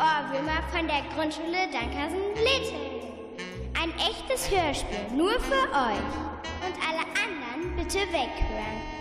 Ohrwürmer 0.00 0.62
von 0.72 0.86
der 0.86 1.02
Grundschule 1.14 1.68
Dankersen-Lethel. 1.70 2.80
Ein 3.78 3.92
echtes 3.98 4.50
Hörspiel 4.50 5.14
nur 5.14 5.38
für 5.40 5.68
euch. 5.74 6.10
Und 6.64 6.76
alle 6.88 7.04
anderen 7.20 7.76
bitte 7.76 7.98
weghören. 7.98 8.99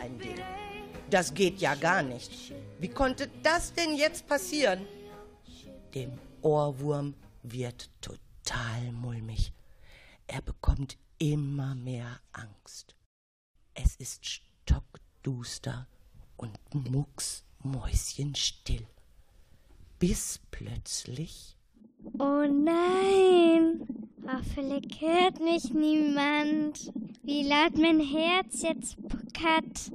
Ein 0.00 0.18
Ding. 0.18 0.40
Das 1.10 1.34
geht 1.34 1.60
ja 1.60 1.74
gar 1.74 2.02
nicht. 2.02 2.54
Wie 2.78 2.88
konnte 2.88 3.28
das 3.42 3.72
denn 3.72 3.96
jetzt 3.96 4.26
passieren? 4.26 4.86
Dem 5.94 6.18
Ohrwurm 6.42 7.14
wird 7.42 7.90
total 8.00 8.92
mulmig. 8.92 9.52
Er 10.26 10.42
bekommt 10.42 10.98
immer 11.18 11.74
mehr 11.74 12.20
Angst. 12.32 12.94
Es 13.74 13.96
ist 13.96 14.26
stockduster 14.26 15.86
und 16.36 16.58
mucksmäuschenstill. 16.74 18.86
Bis 19.98 20.40
plötzlich 20.50 21.56
Oh 22.18 22.46
nein! 22.46 23.86
Hoffentlich 24.26 25.00
hört 25.00 25.40
mich 25.40 25.72
niemand. 25.72 26.92
Wie 27.22 27.42
laut 27.48 27.76
mein 27.76 28.00
Herz 28.00 28.62
jetzt 28.62 28.96
puckert. 29.08 29.92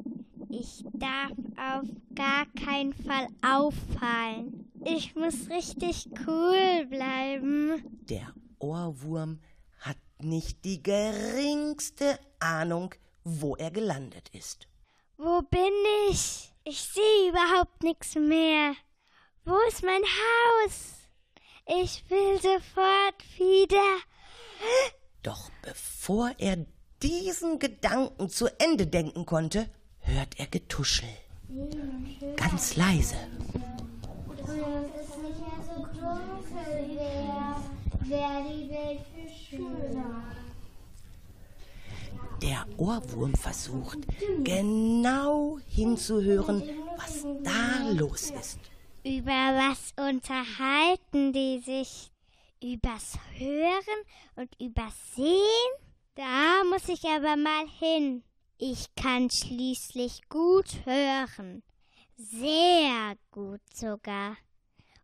Ich 0.49 0.83
darf 0.93 1.31
auf 1.57 1.87
gar 2.15 2.45
keinen 2.63 2.93
Fall 2.93 3.27
auffallen. 3.41 4.69
Ich 4.83 5.15
muss 5.15 5.49
richtig 5.49 6.07
cool 6.27 6.85
bleiben. 6.87 7.83
der 8.09 8.33
Ohrwurm 8.59 9.39
hat 9.79 9.97
nicht 10.19 10.63
die 10.65 10.81
geringste 10.83 12.19
Ahnung, 12.39 12.93
wo 13.23 13.55
er 13.55 13.71
gelandet 13.71 14.29
ist. 14.33 14.67
Wo 15.17 15.41
bin 15.41 15.73
ich? 16.09 16.51
Ich 16.63 16.81
sehe 16.81 17.29
überhaupt 17.29 17.83
nichts 17.83 18.15
mehr. 18.15 18.73
Wo 19.45 19.55
ist 19.67 19.83
mein 19.83 20.01
Haus? 20.03 21.00
Ich 21.67 22.03
will 22.09 22.41
sofort 22.41 23.21
wieder. 23.37 23.97
Doch 25.23 25.51
bevor 25.61 26.31
er 26.37 26.65
diesen 27.01 27.59
Gedanken 27.59 28.29
zu 28.29 28.47
Ende 28.59 28.87
denken 28.87 29.25
konnte, 29.25 29.69
hört 29.99 30.39
er 30.39 30.47
Getuschel. 30.47 31.09
Ganz 32.35 32.75
leise. 32.75 33.15
Der 42.41 42.65
Ohrwurm 42.77 43.35
versucht, 43.35 43.99
genau 44.43 45.59
hinzuhören, 45.67 46.63
was 46.97 47.23
da 47.43 47.91
los 47.91 48.31
ist. 48.31 48.70
Über 49.03 49.31
was 49.31 49.93
unterhalten 49.97 51.33
die 51.33 51.59
sich? 51.59 52.11
Übers 52.61 53.17
Hören 53.35 54.05
und 54.35 54.55
übers 54.61 54.93
Sehen? 55.15 55.71
Da 56.13 56.63
muss 56.69 56.87
ich 56.87 57.03
aber 57.05 57.35
mal 57.35 57.65
hin. 57.79 58.23
Ich 58.59 58.93
kann 58.95 59.31
schließlich 59.31 60.29
gut 60.29 60.85
hören. 60.85 61.63
Sehr 62.15 63.15
gut 63.31 63.61
sogar. 63.73 64.37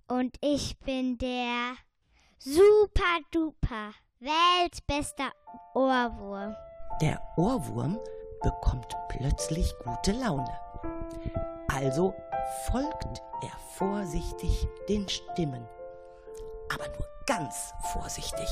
Und 0.08 0.38
ich 0.42 0.78
bin 0.78 1.18
der 1.18 1.76
super 2.38 3.20
duper 3.32 3.94
weltbester 4.20 5.32
Ohrwurm. 5.74 6.56
Der 7.02 7.20
Ohrwurm 7.36 7.98
bekommt 8.44 8.94
plötzlich 9.10 9.74
gute 9.84 10.12
Laune. 10.12 10.56
Also 11.68 12.14
folgt 12.70 13.22
er 13.42 13.58
vorsichtig 13.78 14.68
den 14.90 15.08
Stimmen. 15.08 15.68
Aber 16.74 16.88
nur 16.88 17.08
ganz 17.26 17.74
vorsichtig. 17.94 18.48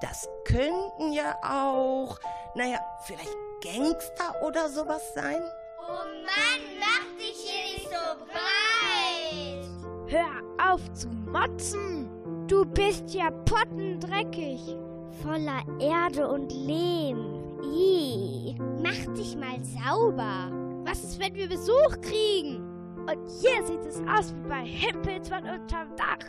Das 0.00 0.28
könnten 0.44 1.12
ja 1.12 1.36
auch, 1.42 2.18
naja, 2.54 2.78
vielleicht 3.02 3.36
Gangster 3.62 4.42
oder 4.42 4.68
sowas 4.68 5.02
sein. 5.14 5.42
Oh 5.80 6.04
Mann, 6.24 6.78
mach 6.78 7.18
dich 7.18 7.36
hier 7.36 7.74
nicht 7.74 7.88
so 7.88 8.24
breit! 8.26 9.66
Hör 10.08 10.72
auf 10.72 10.92
zu 10.92 11.08
motzen! 11.08 12.46
Du 12.46 12.64
bist 12.66 13.14
ja 13.14 13.30
pottendreckig. 13.30 14.76
Voller 15.22 15.62
Erde 15.80 16.28
und 16.28 16.52
Lehm. 16.52 17.60
Ih, 17.62 18.56
mach 18.82 19.14
dich 19.14 19.36
mal 19.36 19.58
sauber. 19.64 20.50
Was 20.84 21.02
ist, 21.02 21.18
wenn 21.18 21.34
wir 21.34 21.48
Besuch 21.48 22.00
kriegen? 22.02 22.73
Und 23.06 23.28
hier 23.38 23.66
sieht 23.66 23.84
es 23.84 23.98
aus 24.08 24.34
wie 24.34 24.48
bei 24.48 24.64
Hempelsmann 24.64 25.46
unterm 25.46 25.94
Dach. 25.94 26.24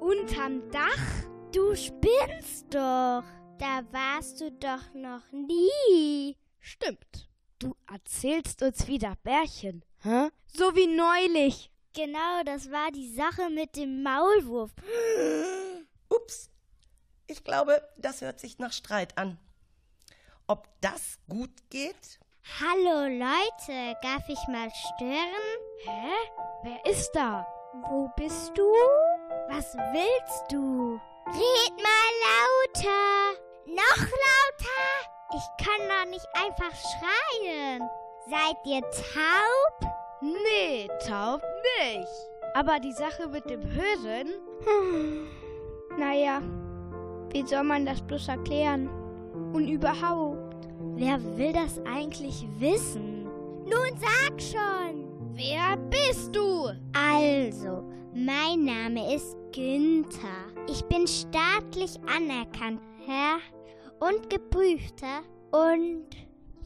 Unterm 0.00 0.68
Dach? 0.72 1.24
Du 1.52 1.76
spinnst 1.76 2.66
doch. 2.74 3.22
Da 3.58 3.84
warst 3.92 4.40
du 4.40 4.50
doch 4.50 4.92
noch 4.92 5.22
nie. 5.30 6.36
Stimmt. 6.58 7.28
Du 7.60 7.76
erzählst 7.88 8.60
uns 8.62 8.88
wieder 8.88 9.14
Bärchen, 9.22 9.84
hä? 10.02 10.30
So 10.46 10.74
wie 10.74 10.88
neulich. 10.88 11.70
Genau, 11.94 12.42
das 12.44 12.72
war 12.72 12.90
die 12.90 13.14
Sache 13.14 13.48
mit 13.48 13.76
dem 13.76 14.02
Maulwurf. 14.02 14.72
Ups, 16.08 16.50
ich 17.28 17.44
glaube, 17.44 17.80
das 17.96 18.20
hört 18.20 18.40
sich 18.40 18.58
nach 18.58 18.72
Streit 18.72 19.16
an. 19.16 19.38
Ob 20.48 20.68
das 20.80 21.20
gut 21.28 21.70
geht? 21.70 22.18
Hallo 22.54 23.06
Leute, 23.08 23.96
darf 24.02 24.22
ich 24.28 24.38
mal 24.48 24.70
stören? 24.70 25.44
Hä? 25.84 26.12
Wer 26.62 26.90
ist 26.90 27.10
da? 27.12 27.44
Wo 27.90 28.08
bist 28.16 28.56
du? 28.56 28.62
Was 29.50 29.74
willst 29.74 30.52
du? 30.52 30.98
Red 31.26 31.76
mal 31.76 32.12
lauter! 32.24 33.38
Noch 33.66 33.98
lauter! 33.98 34.96
Ich 35.34 35.66
kann 35.66 35.86
doch 35.88 36.10
nicht 36.10 36.26
einfach 36.34 36.72
schreien. 36.72 37.82
Seid 38.30 38.56
ihr 38.64 38.80
taub? 38.92 39.90
Nee, 40.22 40.88
taub 41.06 41.42
nicht. 41.82 42.08
Aber 42.54 42.78
die 42.80 42.92
Sache 42.92 43.26
mit 43.28 43.50
dem 43.50 43.62
Hören? 43.70 44.28
Naja, 45.98 46.42
wie 47.30 47.46
soll 47.46 47.64
man 47.64 47.86
das 47.86 48.02
bloß 48.02 48.28
erklären? 48.28 48.88
Und 49.54 49.66
überhaupt? 49.66 50.35
Wer 50.96 51.22
will 51.36 51.52
das 51.52 51.78
eigentlich 51.84 52.46
wissen? 52.58 53.24
Nun 53.64 53.98
sag 53.98 54.40
schon! 54.40 55.06
Wer 55.34 55.76
bist 55.76 56.34
du? 56.34 56.70
Also, 56.94 57.84
mein 58.14 58.64
Name 58.64 59.14
ist 59.14 59.36
Günther. 59.52 60.46
Ich 60.68 60.82
bin 60.86 61.06
staatlich 61.06 62.00
anerkannt, 62.08 62.80
Herr 63.04 63.38
und 64.00 64.30
geprüfter 64.30 65.22
und 65.50 66.06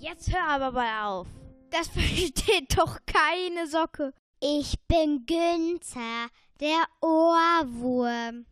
Jetzt 0.00 0.32
hör 0.32 0.42
aber 0.42 0.72
mal 0.72 1.06
auf. 1.06 1.26
Das 1.68 1.88
versteht 1.92 2.78
doch 2.78 2.98
keine 3.04 3.66
Socke. 3.66 4.14
Ich 4.40 4.76
bin 4.88 5.26
Günther, 5.26 6.28
der 6.58 6.84
Ohrwurm. 7.02 8.46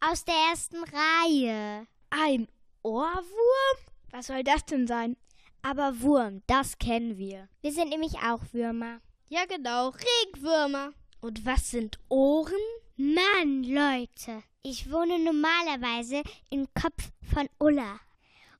Aus 0.00 0.24
der 0.24 0.34
ersten 0.50 0.82
Reihe. 0.84 1.86
Ein 2.08 2.48
Ohrwurm? 2.82 3.93
Was 4.16 4.28
soll 4.28 4.44
das 4.44 4.64
denn 4.64 4.86
sein? 4.86 5.16
Aber 5.62 6.00
Wurm, 6.00 6.40
das 6.46 6.78
kennen 6.78 7.18
wir. 7.18 7.48
Wir 7.62 7.72
sind 7.72 7.88
nämlich 7.88 8.14
auch 8.18 8.42
Würmer. 8.52 9.00
Ja, 9.28 9.44
genau, 9.44 9.88
Regenwürmer. 9.88 10.92
Und 11.20 11.44
was 11.44 11.72
sind 11.72 11.98
Ohren? 12.08 12.52
Mann, 12.96 13.64
Leute, 13.64 14.44
ich 14.62 14.92
wohne 14.92 15.18
normalerweise 15.18 16.22
im 16.48 16.68
Kopf 16.80 17.10
von 17.34 17.48
Ulla. 17.58 17.98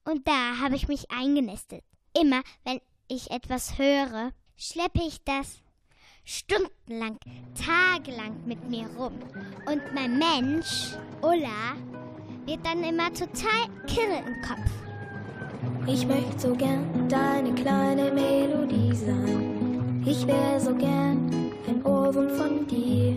Und 0.04 0.26
da 0.26 0.58
habe 0.58 0.74
ich 0.74 0.88
mich 0.88 1.08
eingenistet. 1.12 1.84
Immer, 2.20 2.42
wenn 2.64 2.80
ich 3.06 3.30
etwas 3.30 3.78
höre, 3.78 4.32
schleppe 4.56 5.02
ich 5.06 5.22
das 5.22 5.60
stundenlang, 6.24 7.20
tagelang 7.54 8.44
mit 8.44 8.68
mir 8.68 8.88
rum. 8.98 9.20
Und 9.66 9.94
mein 9.94 10.18
Mensch, 10.18 10.96
Ulla, 11.22 11.76
wird 12.44 12.66
dann 12.66 12.82
immer 12.82 13.14
total 13.14 13.68
kirre 13.86 14.18
im 14.26 14.42
Kopf. 14.42 14.83
Ich 15.87 16.06
möchte 16.06 16.38
so 16.38 16.55
gern 16.55 17.08
deine 17.08 17.55
kleine 17.55 18.11
Melodie 18.11 18.94
sein. 18.94 20.02
Ich 20.06 20.26
wär 20.26 20.58
so 20.58 20.75
gern 20.75 21.31
ein 21.69 21.84
Ohrwurm 21.84 22.31
von 22.31 22.66
dir. 22.66 23.16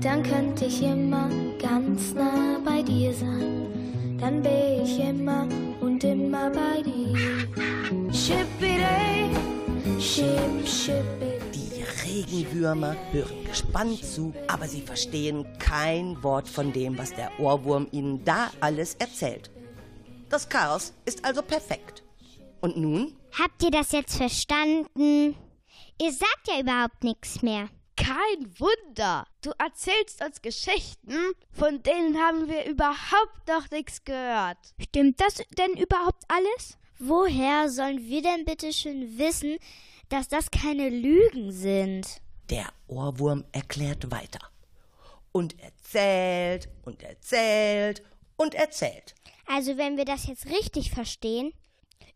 Dann 0.00 0.22
könnte 0.22 0.66
ich 0.66 0.82
immer 0.82 1.30
ganz 1.60 2.14
nah 2.14 2.58
bei 2.64 2.82
dir 2.82 3.12
sein. 3.12 4.18
Dann 4.20 4.44
wär 4.44 4.82
ich 4.82 4.98
immer 5.00 5.48
und 5.80 6.04
immer 6.04 6.50
bei 6.50 6.82
dir. 6.82 7.18
Schippidey, 8.12 9.30
schipp. 10.00 11.04
Die 11.54 11.82
Regenwürmer 12.04 12.96
hören 13.12 13.44
gespannt 13.48 14.04
zu, 14.04 14.32
aber 14.48 14.66
sie 14.66 14.80
verstehen 14.80 15.46
kein 15.58 16.22
Wort 16.22 16.48
von 16.48 16.72
dem, 16.72 16.96
was 16.98 17.14
der 17.14 17.30
Ohrwurm 17.38 17.88
ihnen 17.90 18.24
da 18.24 18.50
alles 18.60 18.94
erzählt. 18.94 19.50
Das 20.28 20.48
Chaos 20.48 20.92
ist 21.04 21.24
also 21.24 21.42
perfekt. 21.42 22.02
Und 22.60 22.76
nun? 22.76 23.16
Habt 23.38 23.62
ihr 23.62 23.70
das 23.70 23.92
jetzt 23.92 24.16
verstanden? 24.16 25.36
Ihr 26.00 26.12
sagt 26.12 26.48
ja 26.48 26.60
überhaupt 26.60 27.04
nichts 27.04 27.42
mehr. 27.42 27.68
Kein 27.96 28.58
Wunder. 28.58 29.26
Du 29.42 29.52
erzählst 29.58 30.24
uns 30.24 30.42
Geschichten, 30.42 31.14
von 31.52 31.82
denen 31.82 32.18
haben 32.18 32.48
wir 32.48 32.64
überhaupt 32.64 33.46
noch 33.46 33.70
nichts 33.70 34.02
gehört. 34.04 34.58
Stimmt 34.80 35.20
das 35.20 35.42
denn 35.56 35.74
überhaupt 35.76 36.24
alles? 36.28 36.78
Woher 36.98 37.68
sollen 37.68 38.06
wir 38.06 38.22
denn 38.22 38.44
bitte 38.44 38.72
schön 38.72 39.18
wissen, 39.18 39.58
dass 40.08 40.28
das 40.28 40.50
keine 40.50 40.88
Lügen 40.88 41.52
sind? 41.52 42.20
Der 42.50 42.66
Ohrwurm 42.88 43.44
erklärt 43.52 44.10
weiter. 44.10 44.40
Und 45.32 45.58
erzählt 45.60 46.68
und 46.84 47.02
erzählt 47.02 48.02
und 48.36 48.54
erzählt. 48.54 49.14
Also 49.46 49.76
wenn 49.76 49.96
wir 49.96 50.04
das 50.04 50.26
jetzt 50.26 50.46
richtig 50.46 50.90
verstehen, 50.90 51.52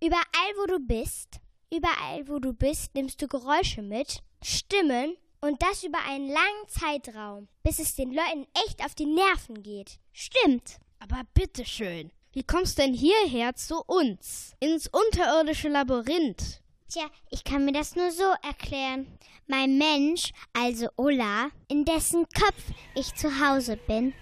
überall 0.00 0.52
wo 0.60 0.66
du 0.66 0.78
bist, 0.80 1.40
überall 1.72 2.26
wo 2.28 2.38
du 2.38 2.52
bist, 2.52 2.94
nimmst 2.94 3.20
du 3.20 3.28
Geräusche 3.28 3.82
mit, 3.82 4.20
Stimmen 4.42 5.16
und 5.40 5.62
das 5.62 5.84
über 5.84 5.98
einen 6.08 6.28
langen 6.28 6.68
Zeitraum, 6.68 7.48
bis 7.62 7.78
es 7.78 7.94
den 7.94 8.12
Leuten 8.12 8.46
echt 8.66 8.84
auf 8.84 8.94
die 8.94 9.06
Nerven 9.06 9.62
geht. 9.62 9.98
Stimmt. 10.12 10.78
Aber 11.00 11.22
bitteschön, 11.34 12.10
wie 12.32 12.42
kommst 12.42 12.78
du 12.78 12.82
denn 12.82 12.94
hierher 12.94 13.54
zu 13.54 13.82
uns? 13.86 14.54
Ins 14.60 14.88
unterirdische 14.88 15.68
Labyrinth? 15.68 16.60
Tja, 16.88 17.04
ich 17.30 17.44
kann 17.44 17.64
mir 17.64 17.72
das 17.72 17.96
nur 17.96 18.10
so 18.10 18.24
erklären. 18.42 19.06
Mein 19.46 19.78
Mensch, 19.78 20.32
also 20.52 20.88
Ulla, 20.96 21.50
in 21.68 21.84
dessen 21.84 22.26
Kopf 22.28 22.62
ich 22.94 23.14
zu 23.14 23.40
Hause 23.40 23.76
bin, 23.76 24.14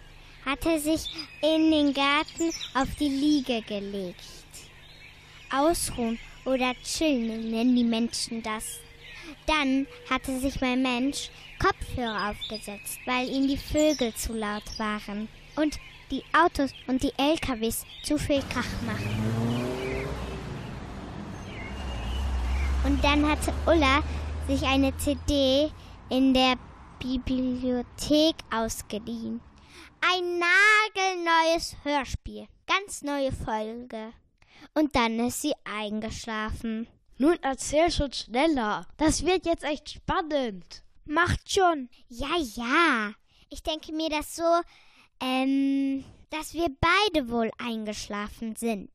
hatte 0.46 0.78
sich 0.78 1.10
in 1.43 1.70
den 1.72 1.93
Garten 1.93 2.52
auf 2.75 2.88
die 3.00 3.08
Liege 3.08 3.62
gelegt. 3.62 4.20
Ausruhen 5.52 6.19
oder 6.44 6.72
chillen 6.84 7.50
nennen 7.50 7.75
die 7.75 7.84
Menschen 7.84 8.43
das. 8.43 8.78
Dann 9.46 9.87
hatte 10.08 10.38
sich 10.38 10.60
mein 10.60 10.82
Mensch 10.82 11.31
Kopfhörer 11.58 12.31
aufgesetzt, 12.31 12.98
weil 13.06 13.28
ihm 13.28 13.48
die 13.48 13.56
Vögel 13.56 14.14
zu 14.14 14.34
laut 14.34 14.78
waren 14.78 15.28
und 15.56 15.78
die 16.10 16.22
Autos 16.32 16.70
und 16.87 17.02
die 17.02 17.12
LKWs 17.16 17.84
zu 18.04 18.16
viel 18.16 18.42
Krach 18.49 18.66
machten. 18.87 20.06
Und 22.84 23.02
dann 23.02 23.28
hatte 23.28 23.52
Ulla 23.66 24.02
sich 24.46 24.62
eine 24.62 24.96
CD 24.96 25.70
in 26.08 26.32
der 26.32 26.54
Bibliothek 27.00 28.37
ausgeliehen. 28.54 29.40
Ein 30.08 30.38
nagelneues 30.38 31.75
Hörspiel. 31.82 32.47
Ganz 32.67 33.03
neue 33.03 33.32
Folge. 33.32 34.12
Und 34.73 34.94
dann 34.94 35.19
ist 35.19 35.43
sie 35.43 35.53
eingeschlafen. 35.64 36.87
Nun 37.19 37.37
erzähl 37.43 37.91
schon 37.91 38.12
schneller. 38.12 38.87
Das 38.99 39.25
wird 39.25 39.47
jetzt 39.47 39.64
echt 39.64 39.91
spannend. 39.91 40.85
Macht 41.06 41.50
schon. 41.50 41.88
Ja, 42.08 42.37
ja. 42.55 43.12
Ich 43.49 43.64
denke 43.64 43.93
mir 43.93 44.08
das 44.08 44.37
so, 44.37 44.61
ähm, 45.20 46.05
dass 46.31 46.55
wir 46.55 46.69
beide 46.81 47.29
wohl 47.29 47.50
eingeschlafen 47.59 48.55
sind. 48.55 48.91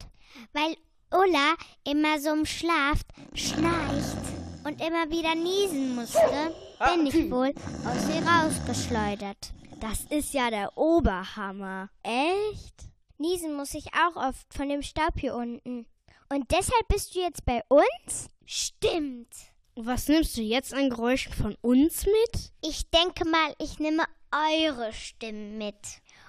Weil 0.53 0.77
Ulla 1.11 1.55
immer 1.83 2.21
so 2.21 2.29
im 2.29 2.45
Schlaf 2.45 3.01
schnarcht 3.33 4.17
und 4.63 4.79
immer 4.79 5.09
wieder 5.09 5.35
niesen 5.35 5.93
musste, 5.95 6.55
bin 6.85 7.05
ich 7.05 7.31
wohl 7.31 7.53
aus 7.85 8.09
ihr 8.09 8.25
rausgeschleudert. 8.25 9.53
Das 9.79 10.01
ist 10.09 10.33
ja 10.33 10.49
der 10.49 10.77
Oberhammer. 10.77 11.89
Echt? 12.03 12.75
Niesen 13.17 13.55
muss 13.55 13.73
ich 13.73 13.87
auch 13.93 14.15
oft 14.15 14.53
von 14.53 14.69
dem 14.69 14.81
Staub 14.81 15.19
hier 15.19 15.35
unten. 15.35 15.85
Und 16.29 16.51
deshalb 16.51 16.87
bist 16.87 17.15
du 17.15 17.19
jetzt 17.19 17.45
bei 17.45 17.61
uns? 17.67 18.29
Stimmt. 18.45 19.33
Was 19.75 20.07
nimmst 20.07 20.37
du 20.37 20.41
jetzt 20.41 20.73
an 20.73 20.89
Geräuschen 20.89 21.33
von 21.33 21.55
uns 21.61 22.05
mit? 22.05 22.51
Ich 22.61 22.89
denke 22.89 23.25
mal, 23.25 23.53
ich 23.59 23.79
nehme 23.79 24.03
eure 24.31 24.93
Stimmen 24.93 25.57
mit. 25.57 25.75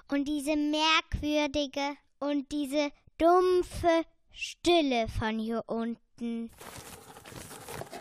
Und 0.09 0.25
diese 0.27 0.55
merkwürdige 0.55 1.97
und 2.19 2.51
diese 2.51 2.91
dumpfe 3.17 4.03
Stille 4.31 5.07
von 5.07 5.39
hier 5.39 5.63
unten. 5.67 6.51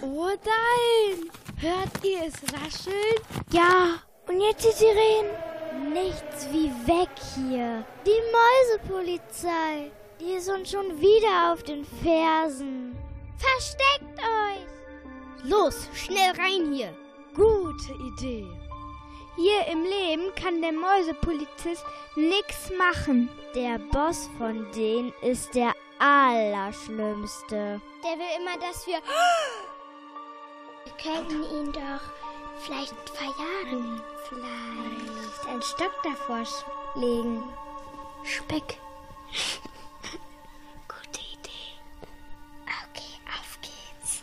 Oh 0.01 0.29
nein! 0.29 1.31
Hört 1.63 2.05
ihr 2.05 2.25
es 2.27 2.35
rascheln? 2.53 3.21
Ja, 3.53 4.03
und 4.27 4.41
jetzt 4.41 4.65
die 4.65 4.73
Sirenen. 4.73 5.93
Nichts 5.93 6.49
wie 6.51 6.73
weg 6.89 7.09
hier. 7.37 7.85
Die 8.05 8.81
Mäusepolizei. 8.83 9.93
Die 10.19 10.33
ist 10.33 10.51
uns 10.51 10.73
schon 10.73 11.01
wieder 11.01 11.53
auf 11.53 11.63
den 11.63 11.85
Fersen. 12.03 12.97
Versteckt 13.39 14.19
euch! 14.19 15.49
Los, 15.49 15.89
schnell 15.95 16.33
rein 16.33 16.73
hier. 16.73 16.93
Gute 17.33 17.93
Idee. 18.13 18.49
Hier 19.37 19.65
im 19.71 19.85
Leben 19.85 20.35
kann 20.35 20.61
der 20.61 20.73
Mäusepolizist 20.73 21.85
nix 22.17 22.73
machen. 22.77 23.29
Der 23.55 23.79
Boss 23.79 24.29
von 24.37 24.69
denen 24.73 25.13
ist 25.23 25.55
der 25.55 25.73
Allerschlimmste. 26.01 27.81
Der 28.03 28.19
will 28.19 28.41
immer, 28.41 28.59
dass 28.59 28.85
wir. 28.85 28.97
Wir 31.03 31.13
könnten 31.13 31.43
ihn 31.43 31.73
doch 31.73 32.01
vielleicht 32.61 32.95
verjagen. 33.11 34.01
Vielleicht 34.29 35.49
einen 35.49 35.63
Stock 35.63 35.93
davor 36.05 36.45
legen. 36.95 37.43
Speck. 38.25 38.79
Gute 40.89 41.21
Idee. 41.21 42.07
Okay, 42.67 43.19
auf 43.27 43.59
geht's. 43.61 44.23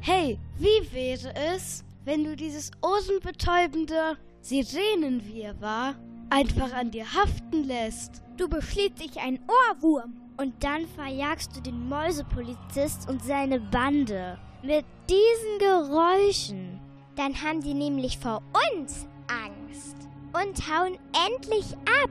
Hey, 0.00 0.38
wie 0.58 0.92
wäre 0.92 1.34
es, 1.34 1.84
wenn 2.04 2.24
du 2.24 2.36
dieses 2.36 2.70
ohrenbetäubende 2.82 4.16
Sirenenwirrwarr 4.40 5.96
einfach 6.30 6.72
an 6.72 6.90
dir 6.90 7.12
haften 7.12 7.64
lässt? 7.64 8.22
Du 8.36 8.48
beschließt 8.48 9.00
dich 9.00 9.20
ein 9.20 9.38
Ohrwurm 9.48 10.14
und 10.38 10.64
dann 10.64 10.86
verjagst 10.86 11.56
du 11.56 11.60
den 11.60 11.88
Mäusepolizist 11.88 13.08
und 13.08 13.22
seine 13.22 13.60
Bande. 13.60 14.38
Mit 14.62 14.84
diesen 15.08 15.58
Geräuschen. 15.58 16.80
Dann 17.16 17.42
haben 17.42 17.62
die 17.62 17.72
nämlich 17.72 18.18
vor 18.18 18.42
uns 18.74 19.06
Angst 19.26 19.96
und 20.34 20.68
hauen 20.68 20.98
endlich 21.28 21.72
ab. 22.02 22.10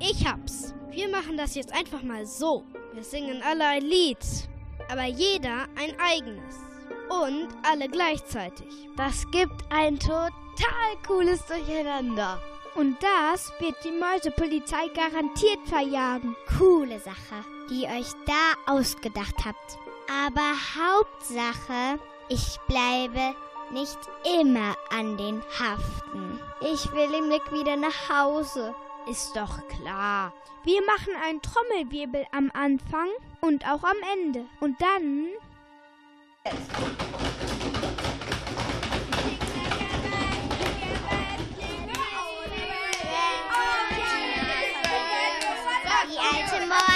Ich 0.00 0.26
hab's. 0.26 0.74
Wir 0.90 1.08
machen 1.08 1.36
das 1.36 1.54
jetzt 1.54 1.72
einfach 1.72 2.02
mal 2.02 2.26
so. 2.26 2.64
Wir 2.92 3.04
singen 3.04 3.40
alle 3.42 3.66
ein 3.66 3.82
Lied, 3.82 4.18
aber 4.90 5.04
jeder 5.04 5.66
ein 5.76 5.94
eigenes. 6.00 6.56
Und 7.08 7.48
alle 7.62 7.88
gleichzeitig. 7.88 8.88
Das 8.96 9.24
gibt 9.30 9.64
ein 9.70 9.98
total 9.98 10.26
cooles 11.06 11.44
Durcheinander. 11.46 12.40
Und 12.74 12.96
das 13.00 13.52
wird 13.60 13.76
die 13.84 13.92
Mäusepolizei 13.92 14.88
garantiert 14.88 15.60
verjagen. 15.66 16.34
Coole 16.58 16.98
Sache, 16.98 17.44
die 17.70 17.82
ihr 17.82 17.90
euch 17.90 18.10
da 18.26 18.72
ausgedacht 18.72 19.44
habt. 19.44 19.83
Aber 20.08 20.54
Hauptsache, 20.76 21.98
ich 22.28 22.58
bleibe 22.66 23.34
nicht 23.70 23.98
immer 24.38 24.76
an 24.90 25.16
den 25.16 25.42
Haften. 25.58 26.40
Ich 26.60 26.92
will 26.92 27.12
im 27.14 27.28
Nick 27.28 27.50
wieder 27.52 27.76
nach 27.76 28.08
Hause. 28.08 28.74
Ist 29.08 29.34
doch 29.34 29.66
klar. 29.68 30.32
Wir 30.64 30.80
machen 30.86 31.14
einen 31.22 31.42
Trommelwirbel 31.42 32.24
am 32.32 32.50
Anfang 32.54 33.08
und 33.40 33.66
auch 33.66 33.84
am 33.84 33.96
Ende. 34.14 34.46
Und 34.60 34.80
dann. 34.80 35.28
Die 46.06 46.18
alte 46.18 46.66
Mauerhexe, 46.66 46.93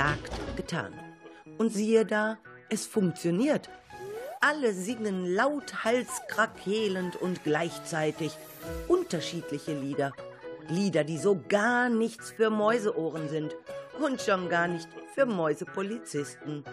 Gesagt, 0.00 0.56
getan. 0.56 0.94
Und 1.58 1.74
siehe 1.74 2.06
da, 2.06 2.38
es 2.70 2.86
funktioniert. 2.86 3.68
Alle 4.40 4.72
singen 4.72 5.26
laut, 5.34 5.84
halskrakelend 5.84 7.16
und 7.16 7.44
gleichzeitig 7.44 8.32
unterschiedliche 8.88 9.74
Lieder. 9.74 10.12
Lieder, 10.68 11.04
die 11.04 11.18
so 11.18 11.38
gar 11.50 11.90
nichts 11.90 12.30
für 12.30 12.48
Mäuseohren 12.48 13.28
sind 13.28 13.54
und 14.02 14.22
schon 14.22 14.48
gar 14.48 14.68
nicht 14.68 14.88
für 15.14 15.26
Mäusepolizisten. 15.26 16.64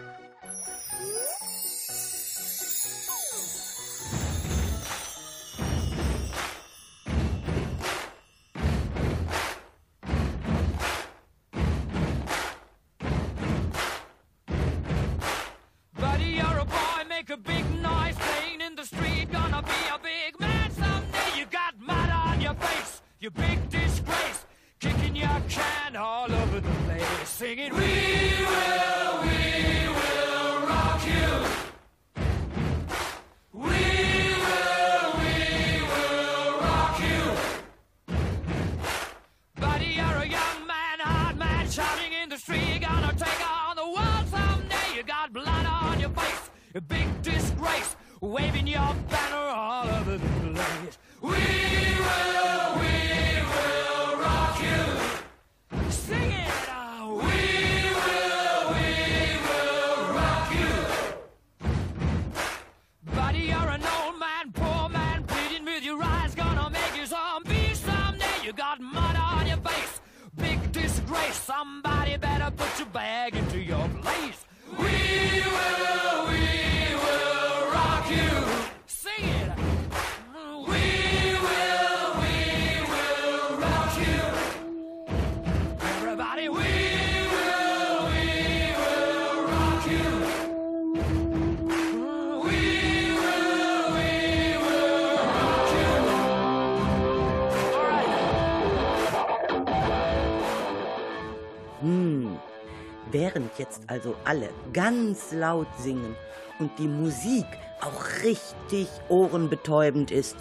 Jetzt 103.68 103.80
also 103.86 104.14
alle 104.24 104.48
ganz 104.72 105.32
laut 105.32 105.66
singen 105.78 106.16
und 106.58 106.70
die 106.78 106.88
Musik 106.88 107.46
auch 107.80 108.24
richtig 108.24 108.88
ohrenbetäubend 109.08 110.10
ist, 110.10 110.36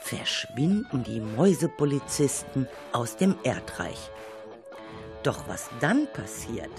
verschwinden 0.00 1.04
die 1.04 1.20
Mäusepolizisten 1.20 2.66
aus 2.92 3.16
dem 3.16 3.36
Erdreich. 3.44 4.10
Doch 5.22 5.46
was 5.46 5.70
dann 5.80 6.08
passiert, 6.12 6.70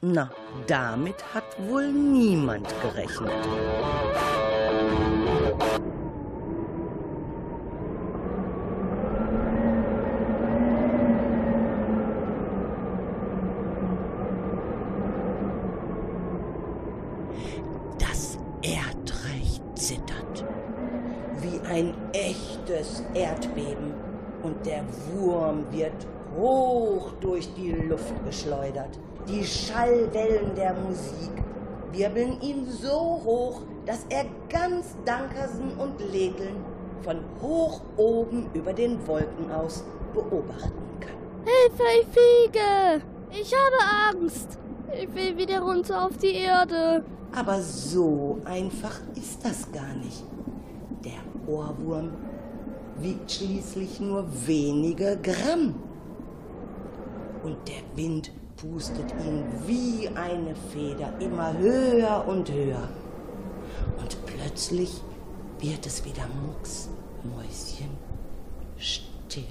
na, 0.00 0.30
damit 0.66 1.16
hat 1.32 1.44
wohl 1.68 1.90
niemand 1.92 2.68
gerechnet. 2.82 3.30
Das 17.98 18.38
Erdreich 18.62 19.60
zittert. 19.74 20.44
Wie 21.40 21.60
ein 21.68 21.94
echtes 22.12 23.04
Erdbeben. 23.14 23.94
Und 24.42 24.64
der 24.66 24.84
Wurm 25.12 25.64
wird 25.70 26.06
hoch 26.38 27.12
durch 27.20 27.52
die 27.54 27.72
Luft 27.72 28.14
geschleudert. 28.24 28.98
Die 29.28 29.44
Schallwellen 29.44 30.54
der 30.54 30.74
Musik 30.74 31.32
wirbeln 31.92 32.40
ihn 32.40 32.66
so 32.70 33.20
hoch, 33.24 33.62
dass 33.86 34.04
er 34.08 34.26
ganz 34.48 34.96
Dankersen 35.04 35.72
und 35.78 36.00
Ledeln 36.12 36.56
von 37.02 37.18
hoch 37.40 37.80
oben 37.96 38.46
über 38.54 38.72
den 38.72 39.04
Wolken 39.06 39.50
aus 39.50 39.84
beobachten 40.12 40.72
kann. 41.00 41.16
Hilfe, 41.44 41.82
ich 42.00 42.06
fliege! 42.06 43.02
Ich 43.30 43.54
habe 43.54 44.16
Angst! 44.18 44.58
Ich 44.92 45.12
will 45.14 45.36
wieder 45.36 45.60
runter 45.60 46.06
auf 46.06 46.16
die 46.18 46.34
Erde. 46.34 47.04
Aber 47.34 47.60
so 47.60 48.38
einfach 48.44 49.00
ist 49.14 49.44
das 49.44 49.70
gar 49.72 49.94
nicht. 49.94 50.24
Der 51.04 51.52
Ohrwurm 51.52 52.12
wiegt 53.00 53.30
schließlich 53.30 54.00
nur 54.00 54.26
wenige 54.46 55.18
Gramm. 55.22 55.74
Und 57.42 57.56
der 57.68 57.82
Wind 57.96 58.32
pustet 58.56 59.12
ihn 59.24 59.44
wie 59.66 60.08
eine 60.08 60.54
Feder 60.72 61.12
immer 61.20 61.56
höher 61.56 62.24
und 62.26 62.50
höher. 62.50 62.88
Und 63.98 64.16
plötzlich 64.26 65.00
wird 65.60 65.86
es 65.86 66.04
wieder 66.04 66.26
mucks, 66.44 66.88
Mäuschen, 67.22 67.96
still. 68.76 69.44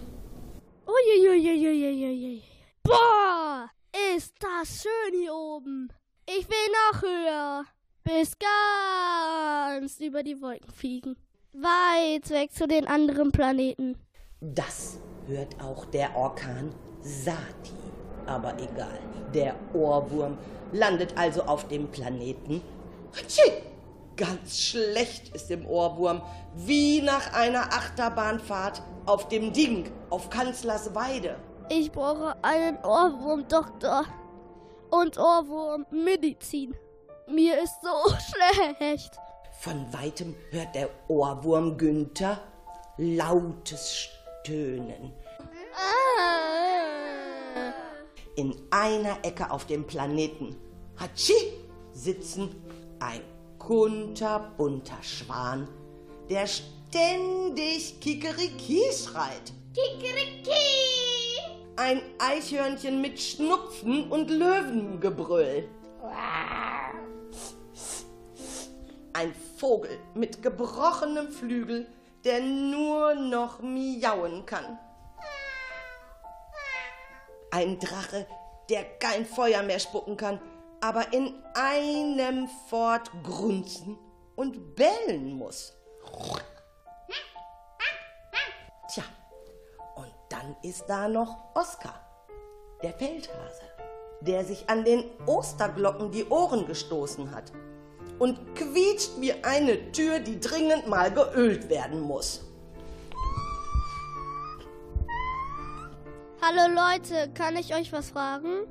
Boah, 2.84 3.70
ist 4.16 4.34
das 4.40 4.84
schön 4.84 5.20
hier 5.20 5.34
oben. 5.34 5.90
Ich 6.28 6.48
will 6.48 6.72
noch 6.92 7.02
höher. 7.02 7.66
Bis 8.04 8.34
ganz 8.38 10.00
über 10.00 10.22
die 10.22 10.40
Wolken 10.42 10.72
fliegen. 10.72 11.16
Weit 11.62 12.30
weg 12.32 12.52
zu 12.52 12.68
den 12.68 12.86
anderen 12.86 13.32
Planeten. 13.32 13.96
Das 14.42 14.98
hört 15.26 15.56
auch 15.64 15.86
der 15.86 16.14
Orkan 16.16 16.74
Sati. 17.02 17.72
Aber 18.26 18.56
egal, 18.56 19.00
der 19.34 19.56
Ohrwurm 19.74 20.38
landet 20.74 21.18
also 21.18 21.44
auf 21.44 21.68
dem 21.70 21.88
Planeten. 21.88 22.62
Hatschi! 23.16 23.52
Ganz 24.18 24.60
schlecht 24.60 25.34
ist 25.34 25.50
dem 25.50 25.66
Ohrwurm, 25.66 26.22
wie 26.56 27.02
nach 27.02 27.34
einer 27.34 27.72
Achterbahnfahrt 27.74 28.82
auf 29.06 29.28
dem 29.30 29.54
Ding 29.54 29.92
auf 30.10 30.30
Kanzlersweide. 30.30 31.38
Ich 31.70 31.92
brauche 31.92 32.36
einen 32.44 32.78
Ohrwurmdoktor 32.84 34.04
und 34.90 35.18
Ohrwurmmedizin. 35.18 36.76
Mir 37.28 37.62
ist 37.62 37.82
so 37.82 38.14
schlecht. 38.78 39.20
Von 39.60 39.92
weitem 39.92 40.36
hört 40.52 40.76
der 40.76 40.90
Ohrwurm 41.08 41.78
Günther 41.78 42.40
lautes 42.98 44.10
Stöhnen. 44.44 45.14
In 48.36 48.56
einer 48.70 49.18
Ecke 49.24 49.50
auf 49.50 49.66
dem 49.66 49.86
Planeten 49.88 50.56
Hatschi 50.98 51.34
sitzen 51.94 52.56
ein 53.00 53.22
kunterbunter 53.58 55.02
Schwan, 55.02 55.68
der 56.30 56.46
ständig 56.48 58.00
Kikeriki 58.00 58.82
schreit. 58.92 59.54
Kikeriki! 59.74 60.52
Ein 61.78 62.02
Eichhörnchen 62.20 63.02
mit 63.02 63.20
Schnupfen 63.20 64.10
und 64.12 64.30
Löwengebrüll. 64.30 65.68
Ein 69.16 69.34
Vogel 69.34 69.98
mit 70.14 70.44
gebrochenem 70.44 71.32
Flügel, 71.32 71.88
der 72.26 72.42
nur 72.42 73.16
noch 73.16 73.62
miauen 73.62 74.46
kann. 74.46 74.78
Ein 77.50 77.80
Drache, 77.80 78.28
der 78.70 78.84
kein 79.00 79.26
Feuer 79.26 79.64
mehr 79.64 79.80
spucken 79.80 80.18
kann, 80.18 80.42
aber 80.82 81.14
in 81.14 81.34
einem 81.54 82.50
fort 82.70 83.10
grunzen 83.24 83.98
und 84.36 84.76
bellen 84.76 85.38
muss. 85.38 85.72
Tja, 88.94 89.04
und 89.96 90.14
dann 90.28 90.58
ist 90.62 90.90
da 90.90 91.08
noch 91.08 91.56
Oskar, 91.56 92.02
der 92.84 92.92
Feldhase, 92.92 93.64
der 94.20 94.44
sich 94.44 94.70
an 94.70 94.84
den 94.84 95.06
Osterglocken 95.26 96.12
die 96.12 96.26
Ohren 96.26 96.68
gestoßen 96.68 97.34
hat 97.34 97.54
und 98.20 98.40
quietscht 98.56 99.12
wie 99.20 99.34
eine 99.44 99.92
Tür, 99.92 100.20
die 100.20 100.40
dringend 100.40 100.88
mal 100.88 101.12
geölt 101.12 101.70
werden 101.70 102.02
muss. 102.02 102.42
Hallo 106.42 106.74
Leute, 106.74 107.32
kann 107.34 107.56
ich 107.56 107.74
euch 107.74 107.92
was 107.92 108.12
fragen? 108.12 108.68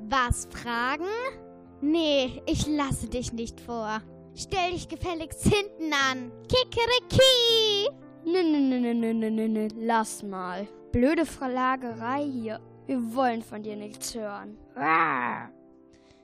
Was 0.00 0.48
fragen? 0.50 1.04
Nee, 1.80 2.42
ich 2.46 2.66
lasse 2.66 3.06
dich 3.08 3.32
nicht 3.32 3.60
vor. 3.60 4.00
Stell 4.34 4.72
dich 4.72 4.88
gefälligst 4.88 5.42
hinten 5.42 5.92
an. 5.92 6.32
Kikeriki! 6.48 7.90
Nö, 8.24 8.42
nö, 8.42 8.58
nö, 8.58 8.80
nö, 8.80 8.94
nö, 8.94 9.12
nö, 9.14 9.30
nö, 9.30 9.48
nö, 9.48 9.68
lass 9.76 10.22
mal. 10.22 10.66
Blöde 10.92 11.26
Verlagerei 11.26 12.24
hier. 12.24 12.60
Wir 12.86 13.14
wollen 13.14 13.42
von 13.42 13.62
dir 13.62 13.76
nichts 13.76 14.14
hören. 14.14 14.56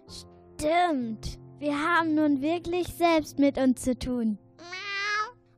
Stimmt. 0.08 1.38
Wir 1.58 1.78
haben 1.78 2.14
nun 2.14 2.42
wirklich 2.42 2.88
selbst 2.88 3.38
mit 3.38 3.56
uns 3.58 3.82
zu 3.82 3.98
tun. 3.98 4.38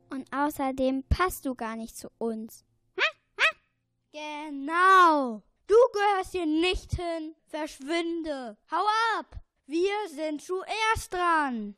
Und 0.09 0.27
außerdem 0.33 1.03
passt 1.09 1.45
du 1.45 1.55
gar 1.55 1.75
nicht 1.75 1.97
zu 1.97 2.09
uns. 2.17 2.63
Genau. 4.11 5.43
Du 5.67 5.75
gehörst 5.93 6.31
hier 6.31 6.45
nicht 6.45 6.93
hin. 6.95 7.35
Verschwinde. 7.47 8.57
Hau 8.71 8.83
ab. 9.19 9.39
Wir 9.65 9.93
sind 10.09 10.41
zuerst 10.41 11.13
dran. 11.13 11.75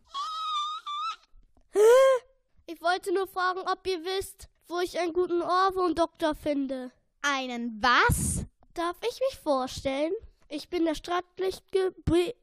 Ich 2.67 2.81
wollte 2.81 3.13
nur 3.13 3.27
fragen, 3.27 3.61
ob 3.61 3.85
ihr 3.87 4.03
wisst, 4.03 4.47
wo 4.67 4.79
ich 4.79 4.99
einen 4.99 5.13
guten 5.13 5.41
Ohrwurm-Doktor 5.41 6.35
finde. 6.35 6.91
Einen 7.21 7.81
was? 7.81 8.45
Darf 8.73 8.97
ich 9.01 9.19
mich 9.19 9.39
vorstellen? 9.39 10.13
Ich 10.49 10.69
bin 10.69 10.85
der 10.85 10.95
staatlich 10.95 11.61
geprü- 11.71 12.33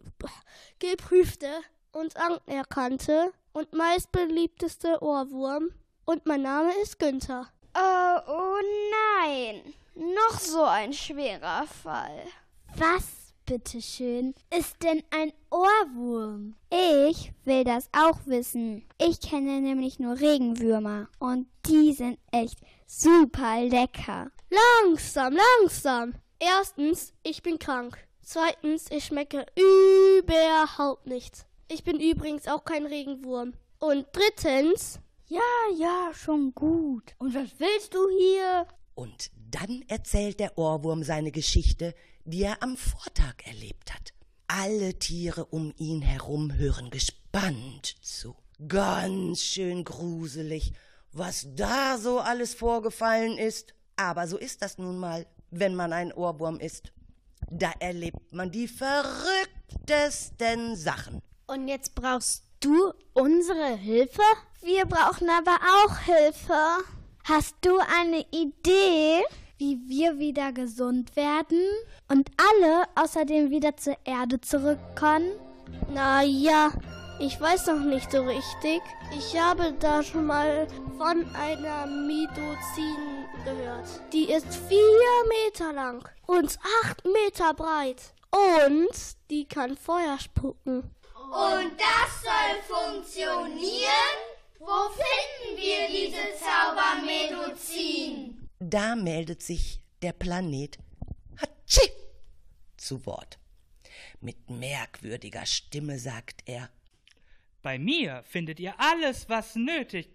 geprüfte 0.79 1.49
und 1.93 2.15
anerkannte 2.17 3.33
und 3.53 3.73
meistbeliebteste 3.73 5.03
Ohrwurm. 5.03 5.71
Und 6.05 6.25
mein 6.25 6.43
Name 6.43 6.71
ist 6.83 6.99
Günther. 7.01 7.49
Oh, 7.77 8.19
oh 8.29 8.57
nein. 9.21 9.75
Noch 9.95 10.39
so 10.39 10.63
ein 10.63 10.93
schwerer 10.93 11.67
Fall. 11.67 12.23
Was, 12.77 13.33
bitteschön, 13.45 14.35
ist 14.57 14.81
denn 14.83 15.03
ein 15.11 15.33
Ohrwurm? 15.51 16.55
Ich 16.71 17.33
will 17.45 17.65
das 17.65 17.89
auch 17.93 18.19
wissen. 18.27 18.87
Ich 18.99 19.21
kenne 19.21 19.61
nämlich 19.61 19.99
nur 19.99 20.21
Regenwürmer 20.21 21.09
und 21.19 21.49
die 21.67 21.93
sind 21.93 22.19
echt 22.31 22.59
super 22.87 23.63
lecker. 23.65 24.31
Langsam, 24.85 25.35
langsam. 25.61 26.15
Erstens, 26.39 27.13
ich 27.23 27.43
bin 27.43 27.59
krank. 27.59 27.99
Zweitens, 28.23 28.91
ich 28.91 29.05
schmecke 29.05 29.47
überhaupt 29.57 31.07
nichts. 31.07 31.47
Ich 31.69 31.85
bin 31.85 32.01
übrigens 32.01 32.47
auch 32.49 32.65
kein 32.65 32.87
Regenwurm. 32.87 33.55
Und 33.79 34.07
drittens, 34.13 35.01
Ja, 35.29 35.41
ja, 35.77 36.13
schon 36.15 36.55
gut. 36.55 37.15
Und 37.19 37.35
was 37.35 37.51
willst 37.59 37.95
du 37.95 38.09
hier? 38.17 38.67
Und 38.95 39.31
dann 39.51 39.83
erzählt 39.89 40.39
der 40.39 40.57
Ohrwurm 40.57 41.03
seine 41.03 41.33
Geschichte, 41.33 41.95
die 42.25 42.43
er 42.43 42.63
am 42.63 42.77
Vortag 42.77 43.35
erlebt 43.45 43.93
hat. 43.93 44.13
Alle 44.47 44.99
Tiere 44.99 45.45
um 45.47 45.73
ihn 45.79 46.01
herum 46.03 46.55
hören 46.55 46.91
gespannt 46.91 47.97
zu. 48.03 48.37
Ganz 48.69 49.43
schön 49.43 49.85
gruselig, 49.85 50.73
was 51.13 51.49
da 51.55 51.99
so 51.99 52.21
alles 52.21 52.55
vorgefallen 52.55 53.37
ist. 53.37 53.75
Aber 53.97 54.29
so 54.29 54.39
ist 54.39 54.63
das 54.63 54.79
nun 54.79 54.99
mal, 54.99 55.27
wenn 55.51 55.75
man 55.75 55.93
ein 55.93 56.13
Ohrwurm 56.13 56.61
ist. 56.61 56.93
Da 57.51 57.73
erlebt 57.79 58.33
man 58.33 58.51
die 58.51 58.69
verrücktesten 58.69 60.77
Sachen. 60.77 61.21
Und 61.47 61.69
jetzt 61.69 61.95
brauchst 61.95 62.45
du 62.61 62.93
unsere 63.13 63.77
Hilfe? 63.77 64.23
Wir 64.63 64.87
brauchen 64.87 65.29
aber 65.31 65.59
auch 65.85 65.99
Hilfe. 66.01 66.83
Hast 67.25 67.55
du 67.61 67.79
eine 67.79 68.25
Idee, 68.33 69.23
wie 69.59 69.79
wir 69.87 70.19
wieder 70.19 70.53
gesund 70.53 71.15
werden 71.17 71.61
und 72.09 72.31
alle 72.37 72.87
außerdem 72.95 73.51
wieder 73.51 73.77
zur 73.77 73.99
Erde 74.05 74.41
zurückkommen? 74.41 75.31
na 75.93 76.23
ja, 76.23 76.71
ich 77.19 77.41
weiß 77.41 77.69
noch 77.69 77.81
nicht 77.81 78.11
so 78.11 78.23
richtig. 78.23 78.83
Ich 79.17 79.41
habe 79.41 79.73
da 79.79 80.03
schon 80.03 80.27
mal 80.27 80.67
von 80.97 81.27
einer 81.35 81.87
Midozin 81.87 83.27
gehört. 83.45 84.01
Die 84.13 84.31
ist 84.31 84.55
vier 84.69 85.25
Meter 85.29 85.73
lang 85.73 86.09
und 86.27 86.59
acht 86.83 87.05
Meter 87.05 87.55
breit. 87.55 88.15
Und 88.31 89.17
die 89.31 89.47
kann 89.47 89.77
Feuer 89.77 90.19
spucken. 90.19 90.91
Und 91.15 91.73
das 91.79 92.23
soll 92.23 92.63
funktionieren? 92.67 94.17
Wo 94.59 94.89
finden 94.89 95.57
wir 95.61 95.87
diese 95.89 96.35
Zaubermedizin? 96.43 98.49
Da 98.59 98.97
meldet 98.97 99.43
sich 99.43 99.81
der 100.03 100.13
Planet 100.13 100.79
Hatschi 101.41 101.91
zu 102.77 103.05
Wort. 103.05 103.39
Mit 104.21 104.49
merkwürdiger 104.49 105.45
Stimme 105.45 105.99
sagt 105.99 106.43
er, 106.47 106.71
Bei 107.63 107.79
mir 107.79 108.23
findet 108.25 108.61
ihr 108.61 108.75
alles, 108.79 109.29
was 109.29 109.57
nötig 109.57 110.15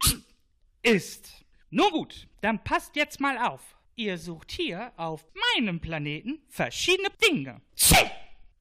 ist. 0.83 1.45
Nun 1.69 1.91
gut, 1.91 2.27
dann 2.41 2.63
passt 2.63 2.95
jetzt 2.95 3.19
mal 3.19 3.37
auf. 3.37 3.61
Ihr 3.95 4.17
sucht 4.17 4.51
hier 4.51 4.91
auf 4.97 5.25
meinem 5.55 5.79
Planeten 5.79 6.41
verschiedene 6.49 7.09
Dinge. 7.23 7.61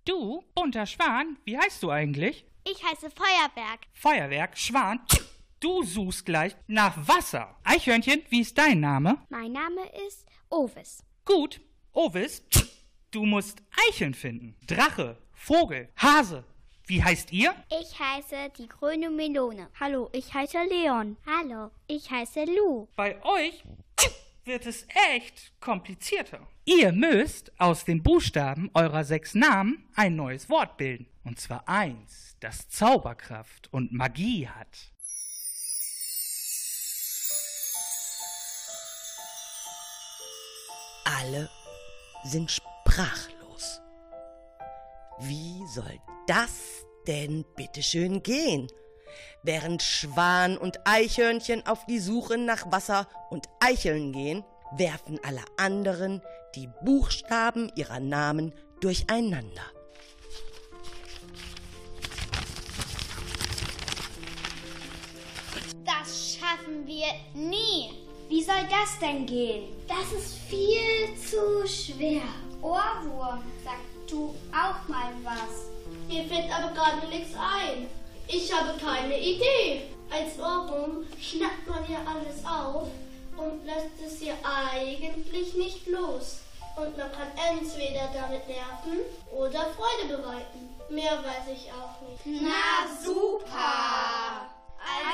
Du, 0.04 0.42
bunter 0.54 0.86
Schwan, 0.86 1.38
wie 1.44 1.56
heißt 1.56 1.82
du 1.82 1.90
eigentlich? 1.90 2.44
Ich 2.64 2.82
heiße 2.84 3.10
Feuerwerk. 3.10 3.80
Feuerwerk, 3.92 4.58
Schwan. 4.58 5.00
Du 5.60 5.82
suchst 5.82 6.24
gleich 6.24 6.56
nach 6.66 6.96
Wasser. 7.06 7.56
Eichhörnchen, 7.64 8.22
wie 8.28 8.40
ist 8.40 8.56
dein 8.56 8.80
Name? 8.80 9.18
Mein 9.28 9.52
Name 9.52 9.82
ist 10.06 10.26
Ovis. 10.48 11.04
Gut, 11.24 11.60
Ovis. 11.92 12.42
Du 13.10 13.24
musst 13.24 13.62
Eicheln 13.88 14.14
finden. 14.14 14.56
Drache, 14.66 15.18
Vogel, 15.32 15.88
Hase. 15.96 16.44
Wie 16.90 17.04
heißt 17.04 17.32
ihr? 17.32 17.54
Ich 17.70 18.00
heiße 18.00 18.50
die 18.58 18.66
grüne 18.66 19.10
Melone. 19.10 19.68
Hallo, 19.78 20.10
ich 20.12 20.34
heiße 20.34 20.58
Leon. 20.68 21.16
Hallo, 21.24 21.70
ich 21.86 22.10
heiße 22.10 22.46
Lu. 22.46 22.88
Bei 22.96 23.22
euch 23.24 23.62
wird 24.44 24.66
es 24.66 24.88
echt 25.14 25.52
komplizierter. 25.60 26.48
Ihr 26.64 26.90
müsst 26.90 27.52
aus 27.60 27.84
den 27.84 28.02
Buchstaben 28.02 28.70
eurer 28.74 29.04
sechs 29.04 29.36
Namen 29.36 29.88
ein 29.94 30.16
neues 30.16 30.50
Wort 30.50 30.78
bilden. 30.78 31.06
Und 31.22 31.38
zwar 31.38 31.68
eins, 31.68 32.36
das 32.40 32.68
Zauberkraft 32.68 33.72
und 33.72 33.92
Magie 33.92 34.48
hat. 34.48 34.90
alle 41.04 41.50
sind 42.24 42.50
sprachlos. 42.50 43.80
Wie 45.20 45.66
soll 45.66 46.00
das 46.30 46.86
denn 47.08 47.44
bitteschön 47.56 48.22
gehen? 48.22 48.68
Während 49.42 49.82
Schwan 49.82 50.56
und 50.56 50.78
Eichhörnchen 50.86 51.66
auf 51.66 51.84
die 51.86 51.98
Suche 51.98 52.38
nach 52.38 52.70
Wasser 52.70 53.08
und 53.30 53.46
Eicheln 53.58 54.12
gehen, 54.12 54.44
werfen 54.76 55.18
alle 55.24 55.42
anderen 55.56 56.22
die 56.54 56.68
Buchstaben 56.84 57.72
ihrer 57.74 57.98
Namen 57.98 58.54
durcheinander. 58.80 59.64
Das 65.84 66.38
schaffen 66.38 66.86
wir 66.86 67.06
nie. 67.34 67.90
Wie 68.28 68.44
soll 68.44 68.68
das 68.70 68.96
denn 69.00 69.26
gehen? 69.26 69.72
Das 69.88 70.12
ist 70.12 70.36
viel 70.48 71.16
zu 71.16 71.66
schwer. 71.66 72.22
Ohrwurm, 72.62 73.42
sag 73.64 73.80
du 74.08 74.32
auch 74.52 74.88
mal 74.88 75.12
was? 75.24 75.79
Mir 76.10 76.24
fällt 76.24 76.52
aber 76.52 76.74
gerade 76.74 77.06
nichts 77.06 77.36
ein. 77.36 77.88
Ich 78.26 78.52
habe 78.52 78.76
keine 78.78 79.16
Idee. 79.16 79.82
Als 80.10 80.36
Ohrwurm 80.40 81.06
schnappt 81.20 81.68
man 81.68 81.88
ja 81.88 81.98
alles 82.00 82.44
auf 82.44 82.88
und 83.36 83.64
lässt 83.64 83.94
es 84.04 84.20
ja 84.20 84.34
eigentlich 84.42 85.54
nicht 85.54 85.86
los. 85.86 86.40
Und 86.74 86.98
man 86.98 87.12
kann 87.12 87.30
entweder 87.52 88.10
damit 88.12 88.44
nerven 88.48 89.02
oder 89.30 89.66
Freude 89.70 90.16
bereiten. 90.16 90.74
Mehr 90.88 91.12
weiß 91.22 91.46
ich 91.54 91.70
auch 91.70 92.00
nicht. 92.02 92.42
Na 92.42 92.88
super! 93.04 94.50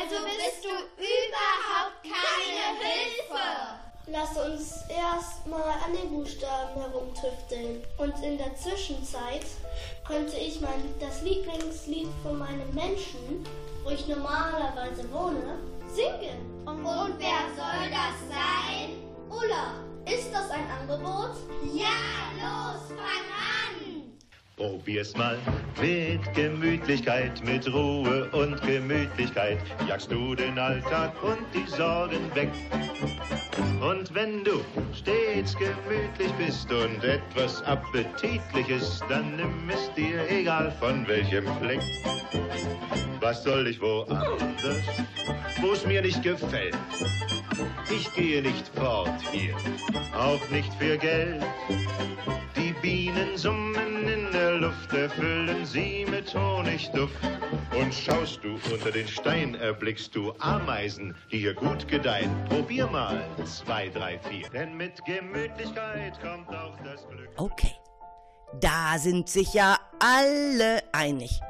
Also 0.00 0.24
bist 0.24 0.64
du 0.64 0.70
überhaupt 0.96 2.02
keine 2.04 2.80
Hilfe! 2.80 3.85
Lass 4.08 4.36
uns 4.36 4.84
erst 4.88 5.44
mal 5.48 5.74
an 5.84 5.92
den 5.92 6.10
Buchstaben 6.10 6.80
herumtüfteln. 6.80 7.82
Und 7.98 8.14
in 8.22 8.38
der 8.38 8.54
Zwischenzeit 8.54 9.46
könnte 10.06 10.36
ich 10.36 10.60
mein 10.60 10.94
das 11.00 11.22
Lieblingslied 11.22 12.08
von 12.22 12.38
meinem 12.38 12.72
Menschen, 12.72 13.44
wo 13.82 13.90
ich 13.90 14.06
normalerweise 14.06 15.10
wohne, 15.12 15.58
singen. 15.92 16.38
Und, 16.66 16.84
Und 16.84 17.18
wer 17.18 17.46
soll 17.56 17.90
das 17.90 18.16
sein? 18.30 18.94
Ulla, 19.28 19.74
ist 20.04 20.32
das 20.32 20.50
ein 20.50 20.70
Angebot? 20.70 21.36
Ja, 21.74 22.30
los, 22.38 22.82
fang 22.88 23.26
an! 23.34 23.95
Probier's 24.56 25.14
mal 25.14 25.36
mit 25.82 26.32
Gemütlichkeit, 26.32 27.44
mit 27.44 27.70
Ruhe 27.70 28.26
und 28.32 28.58
Gemütlichkeit. 28.62 29.58
Jagst 29.86 30.10
du 30.10 30.34
den 30.34 30.58
Alltag 30.58 31.12
und 31.22 31.44
die 31.52 31.70
Sorgen 31.70 32.34
weg. 32.34 32.48
Und 33.82 34.14
wenn 34.14 34.42
du 34.44 34.64
stets 34.94 35.54
gemütlich 35.58 36.32
bist 36.38 36.72
und 36.72 37.04
etwas 37.04 37.62
Appetitliches, 37.64 39.02
dann 39.10 39.36
nimm 39.36 39.68
es 39.68 39.92
dir 39.94 40.26
egal 40.30 40.72
von 40.80 41.06
welchem 41.06 41.44
Fleck. 41.60 41.82
Was 43.20 43.44
soll 43.44 43.66
ich 43.66 43.78
woanders, 43.82 44.80
wo's 45.60 45.84
mir 45.84 46.00
nicht 46.00 46.22
gefällt? 46.22 46.78
Ich 47.90 48.10
gehe 48.14 48.40
nicht 48.40 48.68
fort 48.68 49.20
hier, 49.30 49.54
auch 50.14 50.48
nicht 50.48 50.72
für 50.74 50.96
Geld. 50.96 51.44
Die 52.56 52.72
Bienen 52.80 53.36
summen 53.36 54.08
in 54.08 54.32
der 54.32 54.45
Luft, 54.56 54.92
erfüllen 54.92 55.66
sie 55.66 56.06
mit 56.08 56.34
Honigduft. 56.34 57.14
Und 57.78 57.92
schaust 57.92 58.42
du 58.42 58.58
unter 58.72 58.90
den 58.90 59.06
Stein, 59.06 59.54
erblickst 59.54 60.14
du 60.14 60.32
Ameisen, 60.38 61.14
die 61.30 61.38
hier 61.38 61.54
gut 61.54 61.86
gedeihen. 61.88 62.30
Probier 62.48 62.86
mal 62.86 63.22
zwei, 63.44 63.88
drei, 63.88 64.18
vier, 64.18 64.48
denn 64.50 64.76
mit 64.76 65.04
Gemütlichkeit 65.04 66.20
kommt 66.20 66.48
auch 66.48 66.76
das 66.84 67.06
Glück. 67.08 67.28
Okay, 67.36 67.74
da 68.60 68.98
sind 68.98 69.28
sich 69.28 69.52
ja 69.52 69.78
alle 69.98 70.82
einig. 70.92 71.40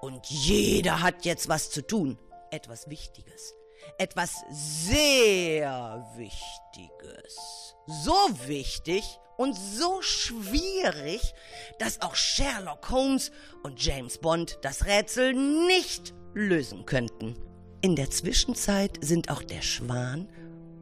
Und 0.00 0.26
jeder 0.26 1.02
hat 1.02 1.24
jetzt 1.24 1.48
was 1.48 1.70
zu 1.70 1.86
tun. 1.86 2.18
Etwas 2.50 2.88
Wichtiges. 2.88 3.54
Etwas 3.98 4.34
sehr 4.50 6.04
Wichtiges. 6.16 7.76
So 7.86 8.16
wichtig 8.46 9.04
und 9.40 9.56
so 9.56 10.02
schwierig, 10.02 11.32
dass 11.78 12.02
auch 12.02 12.14
Sherlock 12.14 12.90
Holmes 12.90 13.32
und 13.62 13.82
James 13.82 14.18
Bond 14.18 14.58
das 14.60 14.84
Rätsel 14.84 15.32
nicht 15.32 16.12
lösen 16.34 16.84
könnten. 16.84 17.34
In 17.80 17.96
der 17.96 18.10
Zwischenzeit 18.10 18.98
sind 19.00 19.30
auch 19.30 19.42
der 19.42 19.62
Schwan 19.62 20.28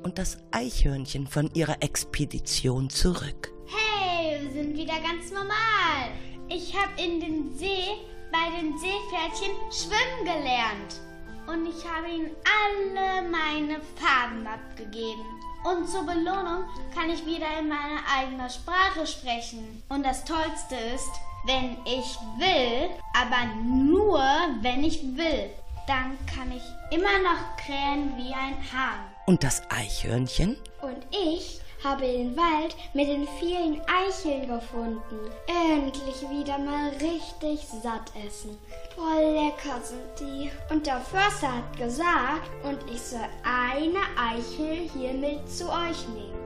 und 0.02 0.18
das 0.18 0.38
Eichhörnchen 0.50 1.28
von 1.28 1.54
ihrer 1.54 1.80
Expedition 1.84 2.90
zurück. 2.90 3.52
Hey, 3.68 4.42
wir 4.42 4.50
sind 4.50 4.76
wieder 4.76 4.98
ganz 5.02 5.30
normal. 5.30 6.10
Ich 6.48 6.74
habe 6.74 7.00
in 7.00 7.20
den 7.20 7.56
See 7.56 7.84
bei 8.32 8.60
den 8.60 8.76
Seepferdchen 8.76 9.54
schwimmen 9.70 10.24
gelernt. 10.24 11.00
Und 11.46 11.64
ich 11.64 11.84
habe 11.88 12.08
ihnen 12.08 12.34
alle 12.44 13.28
meine 13.28 13.80
Farben 13.94 14.44
abgegeben. 14.48 15.37
Und 15.68 15.86
zur 15.86 16.06
Belohnung 16.06 16.64
kann 16.94 17.10
ich 17.10 17.26
wieder 17.26 17.46
in 17.58 17.68
meiner 17.68 18.00
eigenen 18.16 18.48
Sprache 18.48 19.06
sprechen. 19.06 19.82
Und 19.90 20.06
das 20.06 20.24
Tollste 20.24 20.76
ist, 20.94 21.10
wenn 21.44 21.76
ich 21.84 22.16
will, 22.38 22.88
aber 23.12 23.44
nur 23.62 24.18
wenn 24.62 24.82
ich 24.82 25.02
will, 25.14 25.50
dann 25.86 26.16
kann 26.26 26.50
ich 26.52 26.62
immer 26.96 27.18
noch 27.22 27.56
krähen 27.58 28.16
wie 28.16 28.32
ein 28.32 28.56
Hahn. 28.72 29.00
Und 29.26 29.44
das 29.44 29.62
Eichhörnchen? 29.70 30.56
Und 30.80 31.06
ich 31.10 31.60
habe 31.82 32.02
den 32.02 32.36
Wald 32.36 32.76
mit 32.94 33.08
den 33.08 33.26
vielen 33.38 33.80
Eicheln 33.86 34.48
gefunden. 34.48 35.30
Endlich 35.46 36.28
wieder 36.28 36.58
mal 36.58 36.90
richtig 37.00 37.66
satt 37.82 38.12
essen. 38.26 38.58
Voll 38.94 39.32
lecker 39.32 39.80
sind 39.82 40.00
die. 40.20 40.50
Und 40.72 40.86
der 40.86 41.00
Förster 41.00 41.56
hat 41.56 41.76
gesagt, 41.76 42.50
und 42.64 42.78
ich 42.92 43.00
soll 43.00 43.20
eine 43.44 44.00
Eichel 44.16 44.88
hier 44.92 45.12
mit 45.14 45.48
zu 45.48 45.64
euch 45.66 46.08
nehmen. 46.08 46.38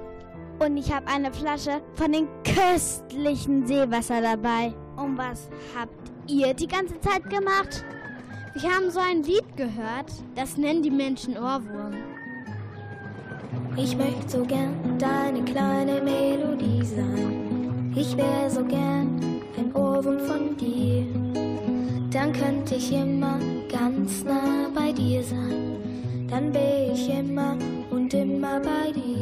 Und 0.58 0.76
ich 0.76 0.92
habe 0.92 1.06
eine 1.06 1.32
Flasche 1.32 1.80
von 1.94 2.12
dem 2.12 2.28
köstlichen 2.44 3.66
Seewasser 3.66 4.20
dabei. 4.20 4.72
Und 4.96 5.16
was 5.16 5.48
habt 5.76 6.12
ihr 6.26 6.54
die 6.54 6.68
ganze 6.68 7.00
Zeit 7.00 7.28
gemacht? 7.30 7.84
Wir 8.54 8.70
haben 8.70 8.90
so 8.90 9.00
ein 9.00 9.22
Lied 9.22 9.56
gehört, 9.56 10.12
das 10.34 10.58
nennen 10.58 10.82
die 10.82 10.90
Menschen 10.90 11.38
Ohrwurm. 11.38 12.11
Ich 13.76 13.96
möchte 13.96 14.28
so 14.28 14.44
gern 14.44 14.98
deine 14.98 15.42
kleine 15.44 16.00
Melodie 16.00 16.84
sein. 16.84 17.92
Ich 17.94 18.16
wär 18.16 18.48
so 18.48 18.64
gern 18.64 19.20
ein 19.58 19.74
Ohrwurm 19.74 20.20
von 20.20 20.56
dir. 20.56 21.06
Dann 22.10 22.32
könnte 22.32 22.74
ich 22.76 22.92
immer 22.92 23.38
ganz 23.70 24.24
nah 24.24 24.68
bei 24.74 24.92
dir 24.92 25.22
sein. 25.22 25.76
Dann 26.28 26.52
wär 26.54 26.92
ich 26.92 27.08
immer 27.08 27.56
und 27.90 28.12
immer 28.14 28.60
bei 28.60 28.92
dir. 28.92 29.12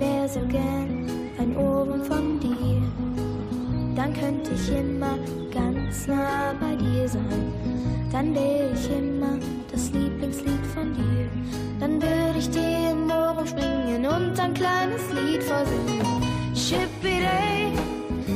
Wär 0.00 0.28
so 0.28 0.40
gern 0.46 1.08
ein 1.38 1.56
Ohrwurm 1.56 2.02
von 2.02 2.40
dir. 2.40 2.82
Dann 3.94 4.12
könnte 4.14 4.50
ich 4.54 4.68
immer 4.70 5.18
ganz 5.52 6.06
nah 6.06 6.54
bei 6.58 6.74
dir 6.74 7.06
sein. 7.06 7.52
Dann 8.10 8.34
wär 8.34 8.72
ich 8.72 8.90
immer 8.90 9.38
das 9.70 9.90
Lieblingslied 9.92 10.66
von 10.74 10.94
dir. 10.94 11.28
Dann 11.78 12.00
würde 12.00 12.38
ich 12.38 12.50
dir 12.50 12.90
im 12.92 13.10
Ohr 13.10 13.36
umspringen 13.38 14.06
und 14.06 14.40
ein 14.40 14.54
kleines 14.54 15.02
Lied 15.12 15.42
vorsingen. 15.42 16.00
Schippidey, 16.54 17.72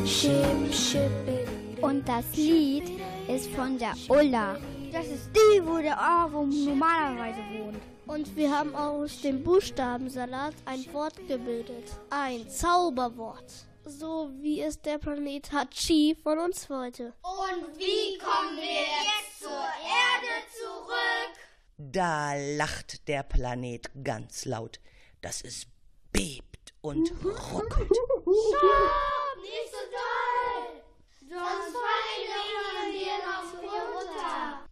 ship, 0.06 0.72
schippidey. 0.72 1.46
Und 1.80 2.06
das 2.08 2.24
Lied 2.36 2.90
ist 3.28 3.50
von 3.50 3.78
der 3.78 3.94
Ulla. 4.08 4.56
Das 4.92 5.06
ist 5.06 5.30
die, 5.34 5.62
wo 5.64 5.78
der 5.78 5.96
Ohrwurm 5.96 6.50
normalerweise 6.50 7.40
wohnt. 7.58 7.93
Und 8.06 8.36
wir 8.36 8.50
haben 8.50 8.74
aus 8.74 9.22
dem 9.22 9.42
Buchstabensalat 9.42 10.54
ein 10.66 10.92
Wort 10.92 11.16
gebildet. 11.26 11.90
Ein 12.10 12.48
Zauberwort. 12.48 13.50
So 13.86 14.30
wie 14.40 14.60
es 14.60 14.80
der 14.80 14.98
Planet 14.98 15.50
Hachi 15.52 16.16
von 16.22 16.38
uns 16.38 16.68
wollte. 16.68 17.14
Und 17.22 17.78
wie 17.78 18.18
kommen 18.18 18.56
wir 18.56 18.64
jetzt 18.64 19.40
zur 19.40 19.50
Erde 19.50 20.32
zurück? 20.52 21.34
Da 21.76 22.34
lacht 22.56 23.08
der 23.08 23.22
Planet 23.22 23.90
ganz 24.02 24.44
laut, 24.44 24.80
dass 25.22 25.42
es 25.42 25.66
bebt 26.12 26.74
und 26.82 27.10
ruckelt. 27.22 27.90
Stopp! 27.90 29.40
Nicht 29.42 29.70
so 29.70 29.78
doll! 29.90 30.82
Sonst 31.28 31.74
fallen 31.74 32.92
wir 32.92 33.16
noch 33.26 33.44
früh 33.50 33.66
runter. 33.66 33.73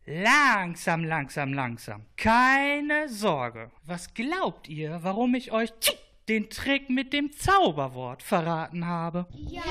Langsam, 0.05 1.05
langsam, 1.05 1.53
langsam. 1.53 2.07
Keine 2.17 3.09
Sorge. 3.09 3.71
Was 3.85 4.15
glaubt 4.15 4.69
ihr, 4.69 4.99
warum 5.03 5.35
ich 5.37 5.53
euch 5.53 5.73
den 6.29 6.51
Trick 6.51 6.91
mit 6.91 7.13
dem 7.13 7.31
Zauberwort 7.31 8.23
verraten 8.23 8.87
habe? 8.87 9.29
Ja, 9.31 9.63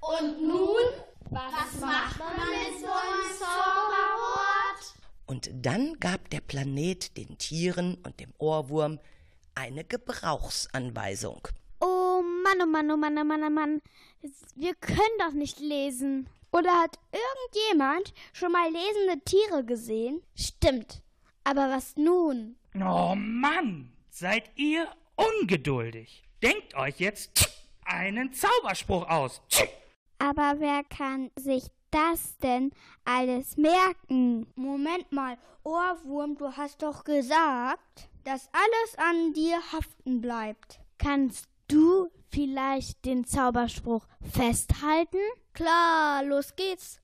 und 0.00 0.42
nun? 0.42 0.82
Was 1.30 1.80
macht 1.80 2.18
man 2.18 2.48
mit 2.50 2.78
so 2.78 2.90
einem 2.90 3.38
Zauberwort? 3.38 4.94
Und 5.26 5.50
dann 5.54 5.98
gab 5.98 6.28
der 6.28 6.40
Planet 6.40 7.16
den 7.16 7.38
Tieren 7.38 7.96
und 8.04 8.20
dem 8.20 8.34
Ohrwurm 8.36 8.98
eine 9.54 9.84
Gebrauchsanweisung. 9.84 11.48
Oh 11.80 12.22
Mann, 12.44 12.60
oh 12.62 12.66
Mann, 12.66 12.90
oh 12.90 12.96
Mann, 12.98 13.16
oh 13.16 13.24
Mann, 13.24 13.44
oh 13.44 13.50
Mann. 13.50 13.80
Wir 14.56 14.74
können 14.74 15.18
doch 15.20 15.32
nicht 15.32 15.58
lesen. 15.58 16.28
Oder 16.52 16.72
hat 16.80 16.98
irgendjemand 17.12 18.12
schon 18.32 18.52
mal 18.52 18.70
lesende 18.70 19.24
Tiere 19.24 19.64
gesehen? 19.64 20.22
Stimmt. 20.34 21.02
Aber 21.44 21.70
was 21.70 21.96
nun? 21.96 22.56
Oh 22.74 23.14
Mann, 23.16 23.92
seid 24.10 24.50
ihr 24.56 24.88
ungeduldig. 25.16 26.24
Denkt 26.42 26.74
euch 26.74 26.98
jetzt 26.98 27.50
einen 27.84 28.32
Zauberspruch 28.32 29.08
aus. 29.08 29.42
Aber 30.18 30.56
wer 30.58 30.84
kann 30.84 31.30
sich 31.36 31.64
das 31.90 32.36
denn 32.38 32.72
alles 33.04 33.56
merken? 33.56 34.46
Moment 34.54 35.10
mal, 35.12 35.38
Ohrwurm, 35.64 36.36
du 36.36 36.56
hast 36.56 36.82
doch 36.82 37.04
gesagt, 37.04 38.08
dass 38.24 38.48
alles 38.52 38.98
an 38.98 39.32
dir 39.32 39.56
haften 39.72 40.20
bleibt. 40.20 40.80
Kannst 40.98 41.48
du 41.68 42.08
vielleicht 42.30 43.04
den 43.04 43.24
Zauberspruch 43.24 44.06
festhalten? 44.32 45.18
Klar, 45.52 46.24
los 46.24 46.56
geht's. 46.56 47.00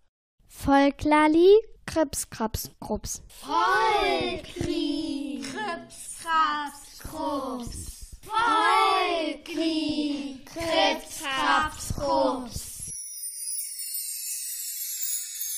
Volklali, 0.48 1.54
Krips, 1.86 2.28
Kraps, 2.30 2.70
Krups. 2.80 3.22
Volkri, 3.28 5.42
Krips, 5.42 6.18
Kraps, 6.22 6.98
Krups. 7.00 8.16
Volkri, 8.22 10.40
Krips, 10.44 11.20
Kraps, 11.20 11.94
Krups. 11.94 12.92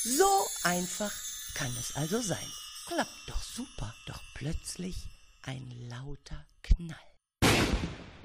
So 0.05 0.47
einfach 0.65 1.13
kann 1.55 1.75
es 1.79 1.97
also 1.97 2.21
sein. 2.21 2.53
Klappt 2.87 3.11
doch 3.27 3.43
super, 3.43 3.95
doch 4.07 4.23
plötzlich 4.35 5.09
ein 5.43 5.71
lauter 5.89 6.45
Knall. 6.63 7.08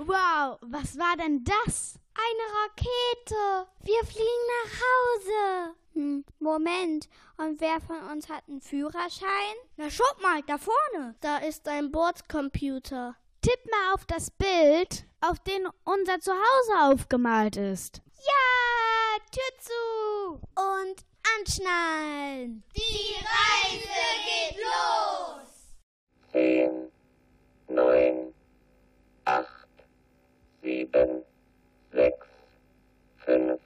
Wow, 0.06 0.58
was 0.62 0.98
war 0.98 1.16
denn 1.18 1.46
das? 1.46 1.98
Eine 2.14 2.46
Rakete. 2.60 3.70
Wir 3.84 4.04
fliegen 4.06 4.48
nach 4.64 4.72
Hause. 4.82 5.76
Hm, 5.94 6.26
Moment, 6.40 7.08
und 7.38 7.62
wer 7.62 7.80
von 7.80 8.00
uns 8.12 8.28
hat 8.28 8.44
einen 8.50 8.60
Führerschein? 8.60 9.56
Na, 9.78 9.90
schaut 9.90 10.22
mal, 10.22 10.42
da 10.44 10.58
vorne. 10.58 11.16
Da 11.22 11.38
ist 11.38 11.68
ein 11.70 11.92
Bordcomputer. 11.92 13.16
Tipp 13.42 13.60
mal 13.72 13.94
auf 13.94 14.06
das 14.06 14.30
Bild, 14.32 15.06
auf 15.22 15.40
dem 15.40 15.70
unser 15.86 16.20
Zuhause 16.20 16.92
aufgemalt 16.92 17.56
ist. 17.56 18.02
Ja, 18.18 19.20
Tür 19.32 19.60
zu. 19.60 20.42
Und 20.56 21.06
anschnallen. 21.40 22.64
Die 22.76 23.16
Reise 23.24 23.88
geht 24.26 24.58
los. 24.58 25.74
Zehn, 26.32 26.92
neun, 27.68 28.34
acht, 29.26 29.63
sieben, 30.64 31.24
sechs, 31.92 32.28
fünf, 33.18 33.60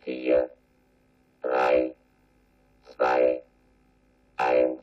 vier, 0.00 0.50
drei, 1.42 1.94
zwei, 2.96 3.42
eins, 4.38 4.79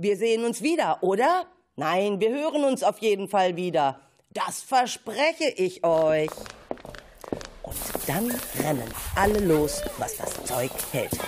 Wir 0.00 0.16
sehen 0.16 0.44
uns 0.44 0.62
wieder, 0.62 1.02
oder? 1.02 1.46
Nein, 1.74 2.20
wir 2.20 2.30
hören 2.30 2.62
uns 2.62 2.84
auf 2.84 2.98
jeden 2.98 3.26
Fall 3.26 3.56
wieder. 3.56 4.00
Das 4.30 4.60
verspreche 4.60 5.48
ich 5.56 5.82
euch. 5.82 6.30
Und 7.64 7.76
dann 8.06 8.30
rennen 8.62 8.88
alle 9.16 9.40
los, 9.40 9.82
was 9.98 10.16
das 10.18 10.44
Zeug 10.44 10.70
hält. 10.92 11.18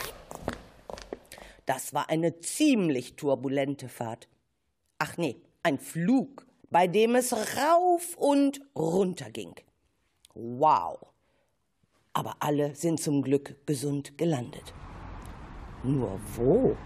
Das 1.66 1.94
war 1.94 2.10
eine 2.10 2.38
ziemlich 2.38 3.16
turbulente 3.16 3.88
Fahrt. 3.88 4.28
Ach 4.98 5.16
nee, 5.16 5.42
ein 5.64 5.80
Flug, 5.80 6.46
bei 6.70 6.86
dem 6.86 7.16
es 7.16 7.32
rauf 7.32 8.16
und 8.16 8.60
runter 8.76 9.30
ging. 9.30 9.56
Wow. 10.34 10.96
Aber 12.12 12.36
alle 12.38 12.76
sind 12.76 13.00
zum 13.00 13.22
Glück 13.22 13.66
gesund 13.66 14.16
gelandet. 14.16 14.72
Nur 15.82 16.20
wo? 16.36 16.76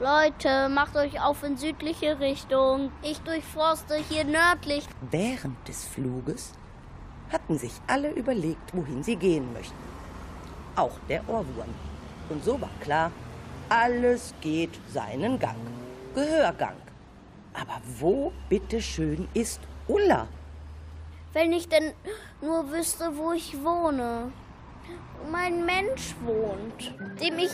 Leute, 0.00 0.68
macht 0.68 0.94
euch 0.96 1.20
auf 1.20 1.42
in 1.42 1.56
südliche 1.56 2.20
Richtung. 2.20 2.92
Ich 3.02 3.20
durchforste 3.22 3.96
hier 3.96 4.22
nördlich. 4.22 4.86
Während 5.10 5.66
des 5.66 5.86
Fluges 5.86 6.52
hatten 7.32 7.58
sich 7.58 7.72
alle 7.88 8.12
überlegt, 8.12 8.76
wohin 8.76 9.02
sie 9.02 9.16
gehen 9.16 9.52
möchten. 9.52 9.74
Auch 10.76 10.96
der 11.08 11.28
Ohrwurm. 11.28 11.74
Und 12.28 12.44
so 12.44 12.60
war 12.60 12.70
klar, 12.80 13.10
alles 13.68 14.34
geht 14.40 14.78
seinen 14.88 15.36
Gang. 15.40 15.56
Gehörgang. 16.14 16.76
Aber 17.52 17.80
wo, 17.98 18.32
bitteschön, 18.48 19.26
ist 19.34 19.60
Ulla? 19.88 20.28
Wenn 21.32 21.52
ich 21.52 21.68
denn 21.68 21.92
nur 22.40 22.70
wüsste, 22.70 23.16
wo 23.16 23.32
ich 23.32 23.64
wohne. 23.64 24.30
Mein 25.30 25.64
Mensch 25.66 26.14
wohnt, 26.24 26.94
dem 27.20 27.38
ich 27.38 27.50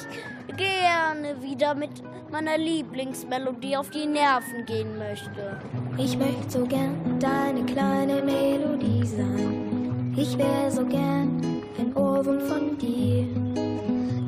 gerne 0.57 1.43
wieder 1.43 1.75
mit 1.75 1.91
meiner 2.31 2.57
Lieblingsmelodie 2.57 3.77
auf 3.77 3.91
die 3.91 4.07
Nerven 4.07 4.65
gehen 4.67 4.99
möchte. 4.99 5.61
Ich 5.99 6.17
möchte 6.17 6.49
so 6.51 6.67
gern 6.67 7.19
deine 7.19 7.65
kleine 7.65 8.23
Melodie 8.23 9.07
sein. 9.07 10.15
Ich 10.17 10.39
wär 10.39 10.71
so 10.71 10.85
gern 10.85 11.63
ein 11.79 11.97
Ohrwurm 11.97 12.41
von 12.41 12.79
dir. 12.79 13.27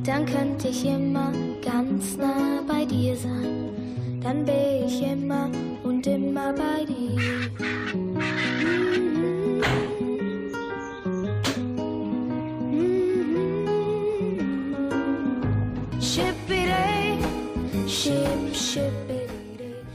Dann 0.05 0.27
könnte 0.27 0.69
ich 0.69 0.85
immer 0.85 1.33
ganz 1.64 2.16
nah 2.16 2.62
bei 2.66 2.85
dir 2.85 3.16
sein. 3.16 4.21
Dann 4.23 4.47
wär 4.47 4.87
ich 4.87 5.03
immer 5.03 5.49
und 5.85 6.07
immer 6.07 6.53
bei 6.53 6.85
dir. 6.85 7.21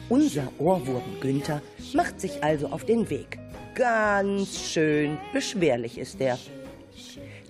Unser 0.07 0.47
Ohrwurm 0.59 1.19
Günther 1.19 1.61
macht 1.93 2.21
sich 2.21 2.41
also 2.41 2.67
auf 2.67 2.85
den 2.85 3.09
Weg. 3.09 3.37
Ganz 3.75 4.59
schön 4.59 5.17
beschwerlich 5.33 5.97
ist 5.97 6.21
er. 6.21 6.39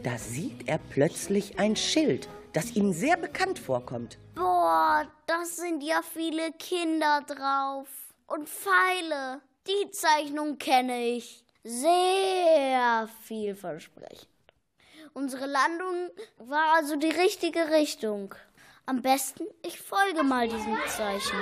Da 0.02 0.18
sieht 0.18 0.68
er 0.68 0.80
plötzlich 0.80 1.60
ein 1.60 1.76
Schild, 1.76 2.28
das 2.54 2.76
ihm 2.76 2.92
sehr 2.92 3.18
bekannt 3.18 3.60
vorkommt. 3.60 4.18
Boah, 4.34 5.06
das 5.28 5.58
sind 5.58 5.84
ja 5.84 6.02
viele 6.02 6.52
Kinder 6.54 7.22
drauf. 7.28 7.88
Und 8.26 8.50
Pfeile. 8.50 9.42
Die 9.68 9.92
Zeichnung 9.92 10.58
kenne 10.58 11.06
ich. 11.06 11.46
Sehr 11.64 13.08
vielversprechend. 13.24 14.28
Unsere 15.14 15.46
Landung 15.46 16.10
war 16.40 16.78
also 16.78 16.96
die 16.96 17.12
richtige 17.12 17.70
Richtung. 17.70 18.34
Am 18.92 19.02
besten, 19.02 19.46
ich 19.66 19.80
folge 19.80 20.22
mal 20.22 20.50
diesem 20.50 20.76
Zeichen. 20.86 21.38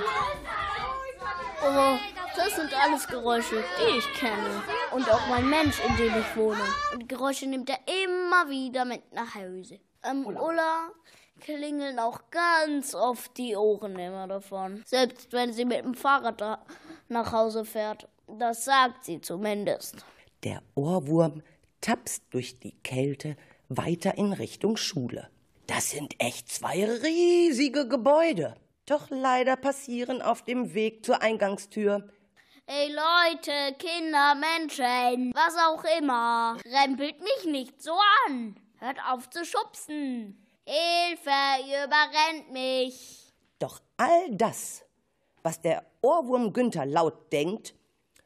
Oh, 1.63 1.97
das 2.35 2.55
sind 2.55 2.71
alles 2.79 3.07
Geräusche, 3.07 3.63
die 3.79 3.97
ich 3.97 4.13
kenne. 4.13 4.61
Und 4.91 5.11
auch 5.11 5.27
mein 5.29 5.49
Mensch, 5.49 5.81
in 5.83 5.97
dem 5.97 6.13
ich 6.19 6.37
wohne. 6.37 6.61
Und 6.93 7.09
Geräusche 7.09 7.47
nimmt 7.47 7.71
er 7.71 7.79
immer 8.05 8.51
wieder 8.51 8.85
mit 8.85 9.11
nach 9.13 9.33
Hause. 9.33 9.79
Ähm, 10.03 10.27
Ulla 10.27 10.91
klingeln 11.39 11.97
auch 11.97 12.21
ganz 12.29 12.93
oft 12.93 13.35
die 13.35 13.55
Ohren 13.55 13.97
immer 13.97 14.27
davon. 14.27 14.83
Selbst 14.85 15.33
wenn 15.33 15.51
sie 15.51 15.65
mit 15.65 15.83
dem 15.83 15.95
Fahrrad 15.95 16.59
nach 17.07 17.31
Hause 17.31 17.65
fährt. 17.65 18.07
Das 18.27 18.63
sagt 18.63 19.05
sie 19.05 19.21
zumindest. 19.21 20.05
Der 20.43 20.61
Ohrwurm 20.75 21.41
tapst 21.81 22.25
durch 22.29 22.59
die 22.59 22.77
Kälte 22.83 23.35
weiter 23.69 24.19
in 24.19 24.33
Richtung 24.33 24.77
Schule. 24.77 25.31
Das 25.69 25.91
sind 25.91 26.15
echt 26.17 26.51
zwei 26.51 26.83
riesige 26.83 27.87
Gebäude. 27.87 28.55
Doch 28.87 29.11
leider 29.11 29.55
passieren 29.55 30.19
auf 30.19 30.43
dem 30.43 30.73
Weg 30.73 31.05
zur 31.05 31.21
Eingangstür 31.21 32.09
Ey 32.65 32.87
Leute, 32.91 33.75
Kinder, 33.79 34.35
Menschen, 34.35 35.31
was 35.33 35.55
auch 35.57 35.83
immer, 35.99 36.55
rempelt 36.65 37.19
mich 37.19 37.51
nicht 37.51 37.81
so 37.81 37.93
an. 38.27 38.55
Hört 38.77 38.97
auf 39.09 39.29
zu 39.29 39.43
schubsen. 39.43 40.43
Hilfe, 40.65 41.31
ihr 41.67 41.85
überrennt 41.85 42.51
mich. 42.51 43.33
Doch 43.57 43.79
all 43.97 44.29
das, 44.29 44.83
was 45.41 45.61
der 45.61 45.83
Ohrwurm 46.01 46.53
Günther 46.53 46.85
laut 46.85 47.31
denkt, 47.31 47.73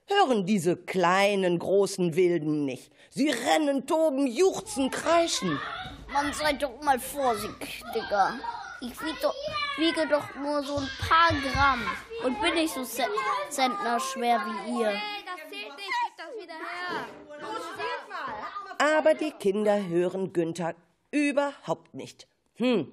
hören 0.08 0.46
diese 0.46 0.76
kleinen, 0.76 1.60
großen 1.60 2.16
Wilden 2.16 2.66
nicht. 2.66 2.92
Sie 3.12 3.30
rennen, 3.30 3.88
toben, 3.88 4.28
juchzen, 4.28 4.92
kreischen. 4.92 5.58
Man 6.14 6.32
seid 6.34 6.62
doch 6.62 6.80
mal 6.82 7.00
vorsichtiger. 7.00 8.40
Ich 8.82 9.00
wiege 9.02 9.18
doch, 9.22 9.36
wiege 9.78 10.08
doch 10.08 10.36
nur 10.36 10.62
so 10.64 10.78
ein 10.78 10.90
paar 11.00 11.30
Gramm 11.52 11.82
und 12.24 12.40
bin 12.42 12.54
nicht 12.56 12.74
so 12.74 12.84
Ze- 12.84 13.08
zentnerschwer 13.50 14.42
wie 14.46 14.82
ihr. 14.82 14.94
Aber 18.78 19.14
die 19.14 19.32
Kinder 19.32 19.86
hören 19.88 20.34
Günther 20.34 20.76
überhaupt 21.12 21.94
nicht. 21.94 22.28
Hm, 22.56 22.92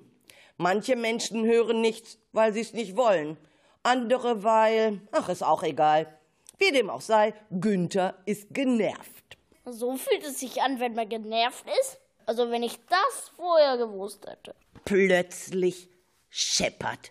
manche 0.57 0.97
Menschen 0.97 1.45
hören 1.45 1.81
nichts, 1.81 2.19
weil 2.33 2.53
sie 2.53 2.61
es 2.61 2.73
nicht 2.73 2.97
wollen. 2.97 3.37
Andere, 3.83 4.45
weil, 4.45 5.01
ach, 5.13 5.29
ist 5.29 5.43
auch 5.43 5.63
egal. 5.63 6.19
Wie 6.59 6.71
dem 6.71 6.91
auch 6.91 7.01
sei, 7.01 7.35
Günther 7.51 8.15
ist 8.27 8.47
genervt. 8.51 9.39
So 9.65 9.97
fühlt 9.97 10.23
es 10.25 10.41
sich 10.41 10.63
an, 10.63 10.79
wenn 10.81 10.95
man 10.95 11.09
genervt 11.09 11.65
ist. 11.81 12.00
Also 12.31 12.49
wenn 12.53 12.63
ich 12.63 12.79
das 12.89 13.33
vorher 13.35 13.77
gewusst 13.77 14.25
hätte. 14.25 14.55
Plötzlich 14.85 15.89
scheppert 16.29 17.11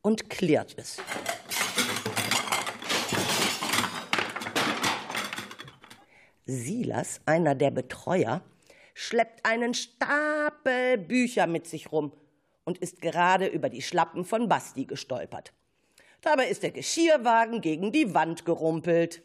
und 0.00 0.30
klirrt 0.30 0.74
es. 0.78 0.96
Silas, 6.46 7.20
einer 7.26 7.54
der 7.54 7.70
Betreuer, 7.70 8.40
schleppt 8.94 9.44
einen 9.44 9.74
Stapel 9.74 10.96
Bücher 10.96 11.46
mit 11.46 11.66
sich 11.66 11.92
rum 11.92 12.14
und 12.64 12.78
ist 12.78 13.02
gerade 13.02 13.48
über 13.48 13.68
die 13.68 13.82
Schlappen 13.82 14.24
von 14.24 14.48
Basti 14.48 14.86
gestolpert. 14.86 15.52
Dabei 16.22 16.48
ist 16.48 16.62
der 16.62 16.70
Geschirrwagen 16.70 17.60
gegen 17.60 17.92
die 17.92 18.14
Wand 18.14 18.46
gerumpelt. 18.46 19.20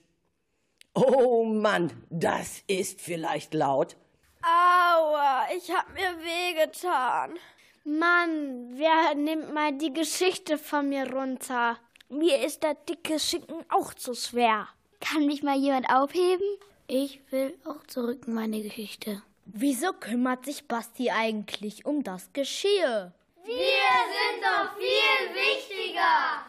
Oh 0.93 1.45
Mann, 1.45 1.89
das 2.09 2.63
ist 2.67 2.99
vielleicht 2.99 3.53
laut. 3.53 3.95
Aua, 4.43 5.47
ich 5.55 5.69
hab 5.71 5.93
mir 5.93 6.17
wehgetan. 6.23 7.37
Mann, 7.83 8.71
wer 8.73 9.13
nimmt 9.15 9.53
mal 9.53 9.71
die 9.73 9.93
Geschichte 9.93 10.57
von 10.57 10.89
mir 10.89 11.11
runter? 11.11 11.77
Mir 12.09 12.43
ist 12.43 12.63
der 12.63 12.73
dicke 12.73 13.19
Schinken 13.19 13.63
auch 13.69 13.93
zu 13.93 14.13
schwer. 14.15 14.67
Kann 14.99 15.27
mich 15.27 15.43
mal 15.43 15.57
jemand 15.57 15.89
aufheben? 15.89 16.45
Ich 16.87 17.21
will 17.31 17.57
auch 17.65 17.85
zurück 17.87 18.23
in 18.27 18.33
meine 18.33 18.61
Geschichte. 18.61 19.21
Wieso 19.45 19.93
kümmert 19.93 20.45
sich 20.45 20.67
Basti 20.67 21.11
eigentlich 21.11 21.85
um 21.85 22.03
das 22.03 22.33
Geschirr? 22.33 23.13
Wir 23.43 23.53
sind 23.53 24.43
doch 24.43 24.75
viel 24.77 25.35
wichtiger. 25.35 26.45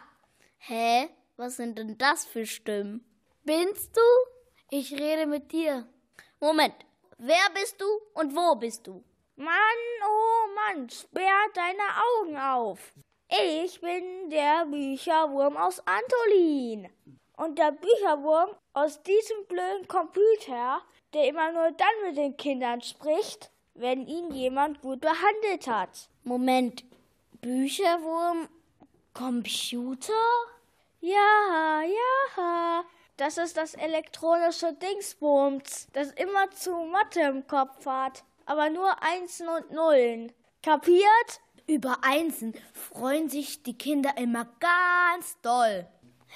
Hä? 0.58 1.08
Was 1.36 1.56
sind 1.56 1.78
denn 1.78 1.98
das 1.98 2.24
für 2.24 2.46
Stimmen? 2.46 3.04
Binst 3.44 3.96
du? 3.96 4.00
Ich 4.70 4.92
rede 4.92 5.26
mit 5.26 5.52
dir. 5.52 5.86
Moment, 6.40 6.74
wer 7.22 7.50
bist 7.54 7.80
du 7.80 7.86
und 8.14 8.34
wo 8.34 8.54
bist 8.56 8.86
du? 8.86 9.02
Mann, 9.36 9.82
oh 10.04 10.54
Mann, 10.54 10.90
sperr 10.90 11.46
deine 11.54 11.88
Augen 12.08 12.36
auf. 12.36 12.92
Ich 13.28 13.80
bin 13.80 14.28
der 14.28 14.66
Bücherwurm 14.66 15.56
aus 15.56 15.82
Antolin. 15.86 16.88
Und 17.36 17.58
der 17.58 17.72
Bücherwurm 17.72 18.50
aus 18.74 19.02
diesem 19.02 19.46
blöden 19.46 19.88
Computer, 19.88 20.82
der 21.14 21.28
immer 21.28 21.50
nur 21.52 21.70
dann 21.72 22.06
mit 22.06 22.16
den 22.16 22.36
Kindern 22.36 22.82
spricht, 22.82 23.50
wenn 23.74 24.06
ihn 24.06 24.32
jemand 24.32 24.82
gut 24.82 25.00
behandelt 25.00 25.66
hat. 25.66 26.10
Moment, 26.24 26.84
Bücherwurm, 27.40 28.48
Computer? 29.14 30.12
Ja, 31.00 31.82
ja. 31.82 32.84
Das 33.22 33.38
ist 33.38 33.56
das 33.56 33.74
elektronische 33.74 34.72
Dingsbums, 34.72 35.86
das 35.92 36.10
immer 36.10 36.50
zu 36.50 36.72
Mathe 36.72 37.20
im 37.20 37.46
Kopf 37.46 37.86
hat. 37.86 38.24
Aber 38.46 38.68
nur 38.68 39.00
Einsen 39.00 39.46
und 39.46 39.70
Nullen. 39.70 40.32
Kapiert? 40.60 41.40
Über 41.68 41.98
Einsen 42.02 42.52
freuen 42.72 43.28
sich 43.28 43.62
die 43.62 43.78
Kinder 43.78 44.10
immer 44.16 44.48
ganz 44.58 45.40
doll. 45.40 45.86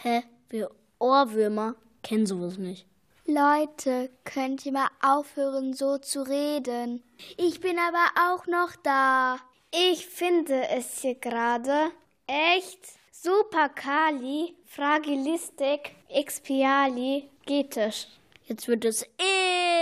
Hä? 0.01 0.23
Wir 0.49 0.71
Ohrwürmer 1.01 1.75
kennen 2.05 2.25
sowas 2.25 2.57
nicht. 2.57 2.87
Leute, 3.25 4.09
könnt 4.23 4.65
ihr 4.65 4.71
mal 4.71 4.91
aufhören, 5.03 5.75
so 5.75 5.99
zu 5.99 6.23
reden? 6.23 7.03
Ich 7.37 7.59
bin 7.59 7.81
aber 7.81 8.31
auch 8.31 8.47
noch 8.47 8.77
da. 8.85 9.41
Ich 9.75 10.07
finde 10.07 10.69
es 10.69 11.01
hier 11.01 11.17
gerade 11.17 11.91
echt 12.29 12.79
super 13.11 13.71
Kali, 13.71 14.55
Fragilistik, 14.67 15.96
Expiali, 16.09 17.31
Getisch. 17.47 18.07
Jetzt 18.45 18.69
wird 18.69 18.85
es 18.85 19.05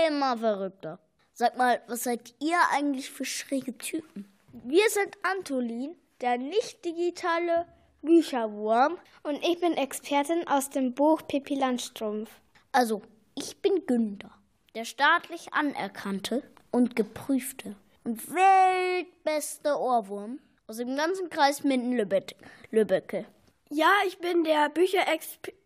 immer 0.09 0.39
verrückter. 0.39 0.99
Sag 1.33 1.59
mal, 1.59 1.83
was 1.87 2.05
seid 2.05 2.35
ihr 2.41 2.57
eigentlich 2.73 3.11
für 3.11 3.25
schräge 3.25 3.77
Typen? 3.77 4.27
Wir 4.53 4.89
sind 4.89 5.17
Antolin, 5.23 5.97
der 6.21 6.39
nicht 6.39 6.85
digitale 6.85 7.67
Bücherwurm 8.03 8.97
und 9.23 9.43
ich 9.45 9.61
bin 9.61 9.75
Expertin 9.75 10.47
aus 10.47 10.71
dem 10.71 10.95
Buch 10.95 11.23
Pippi 11.27 11.57
Landstrumpf. 11.57 12.31
Also, 12.73 13.03
ich 13.35 13.61
bin 13.61 13.85
Günther, 13.87 14.31
der 14.75 14.85
staatlich 14.85 15.53
anerkannte 15.53 16.43
und 16.71 16.97
geprüfte 16.97 17.77
und 18.05 18.23
weltbeste 18.33 19.79
Ohrwurm 19.79 20.39
aus 20.67 20.77
dem 20.79 20.97
ganzen 20.97 21.29
Kreis 21.31 21.65
Minden-Lübbecke. 21.65 23.27
Ja, 23.71 23.91
ich 24.07 24.19
bin 24.19 24.45
der 24.45 24.69
Bücherexperte 24.71 25.64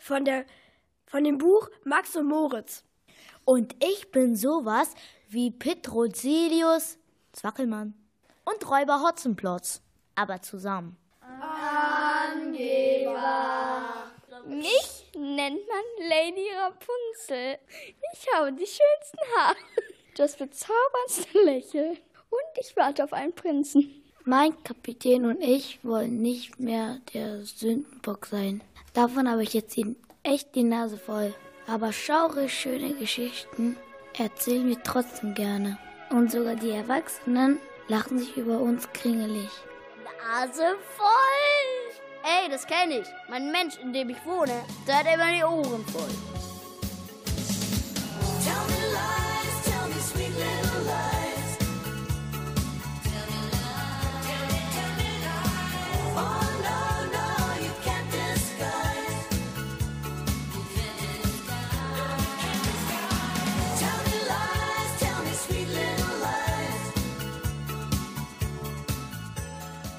von, 0.00 0.24
der, 0.24 0.44
von 1.06 1.24
dem 1.24 1.38
Buch 1.38 1.68
Max 1.84 2.16
und 2.16 2.26
Moritz. 2.26 2.84
Und 3.44 3.74
ich 3.82 4.10
bin 4.10 4.36
sowas 4.36 4.94
wie 5.28 5.50
Petrozilius 5.50 6.98
Zwackelmann 7.32 7.94
und 8.44 8.70
Räuber 8.70 9.02
Hotzenplotz. 9.02 9.82
Aber 10.14 10.42
zusammen. 10.42 10.96
Mich 14.46 15.10
nennt 15.14 15.60
man 15.68 16.08
Lady 16.08 16.48
Rapunzel. 16.56 17.58
Ich 18.12 18.26
habe 18.34 18.52
die 18.52 18.66
schönsten 18.66 19.18
Haare, 19.36 19.56
das 20.16 20.36
bezauberndste 20.36 21.38
Lächeln 21.44 21.98
und 22.30 22.58
ich 22.60 22.76
warte 22.76 23.04
auf 23.04 23.12
einen 23.12 23.34
Prinzen. 23.34 24.02
Mein 24.24 24.62
Kapitän 24.62 25.24
und 25.24 25.40
ich 25.40 25.82
wollen 25.84 26.20
nicht 26.20 26.58
mehr 26.58 27.00
der 27.14 27.44
Sündenbock 27.44 28.26
sein. 28.26 28.62
Davon 28.94 29.30
habe 29.30 29.42
ich 29.42 29.54
jetzt 29.54 29.76
echt 30.22 30.54
die 30.54 30.64
Nase 30.64 30.98
voll. 30.98 31.34
Aber 31.66 31.92
schaurig 31.92 32.52
schöne 32.52 32.94
Geschichten 32.94 33.76
erzählen 34.16 34.66
wir 34.66 34.82
trotzdem 34.82 35.34
gerne. 35.34 35.78
Und 36.10 36.32
sogar 36.32 36.54
die 36.54 36.70
Erwachsenen 36.70 37.58
lachen 37.88 38.18
sich 38.18 38.36
über 38.36 38.58
uns 38.58 38.90
kringelig. 38.92 39.50
Nase 40.26 40.76
voll! 40.96 41.98
Ey, 42.24 42.50
das 42.50 42.66
kenne 42.66 43.00
ich. 43.00 43.06
Mein 43.28 43.52
Mensch, 43.52 43.76
in 43.78 43.92
dem 43.92 44.10
ich 44.10 44.24
wohne, 44.24 44.64
der 44.86 44.98
hat 44.98 45.06
immer 45.06 45.30
die 45.32 45.44
Ohren 45.44 45.84
voll. 45.86 46.37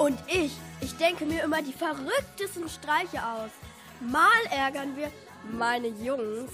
Und 0.10 0.18
ich, 0.26 0.54
ich 0.82 0.98
denke 0.98 1.24
mir 1.24 1.44
immer 1.44 1.62
die 1.62 1.72
verrücktesten 1.72 2.68
Streiche 2.68 3.24
aus. 3.24 3.52
Mal 4.00 4.42
ärgern 4.50 4.98
wir 4.98 5.12
meine 5.52 5.90
Jungs, 5.90 6.50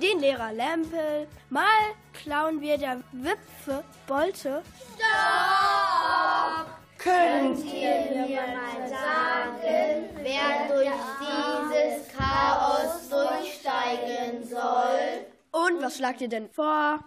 den 0.00 0.20
Lehrer 0.20 0.52
Lempel, 0.52 1.26
mal 1.50 1.66
klauen 2.12 2.60
wir 2.60 2.78
der 2.78 3.02
Wipfe 3.10 3.82
Bolte. 4.06 4.62
Stopp! 4.94 6.66
Könnt 6.96 7.64
ihr 7.64 8.24
mir 8.24 8.42
mal 8.42 8.88
sagen, 8.88 10.08
wer 10.22 10.68
durch 10.68 10.88
dieses 11.18 12.16
Chaos 12.16 13.08
durchsteigen 13.08 14.48
soll? 14.48 15.26
Und 15.50 15.82
was 15.82 15.96
schlagt 15.96 16.20
ihr 16.20 16.28
denn 16.28 16.48
vor? 16.48 17.00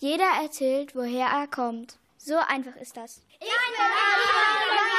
Jeder 0.00 0.42
erzählt, 0.42 0.94
woher 0.94 1.28
er 1.28 1.46
kommt. 1.46 1.96
So 2.18 2.36
einfach 2.36 2.76
ist 2.76 2.98
das. 2.98 3.22
Ich 3.40 3.48
bin 3.48 4.89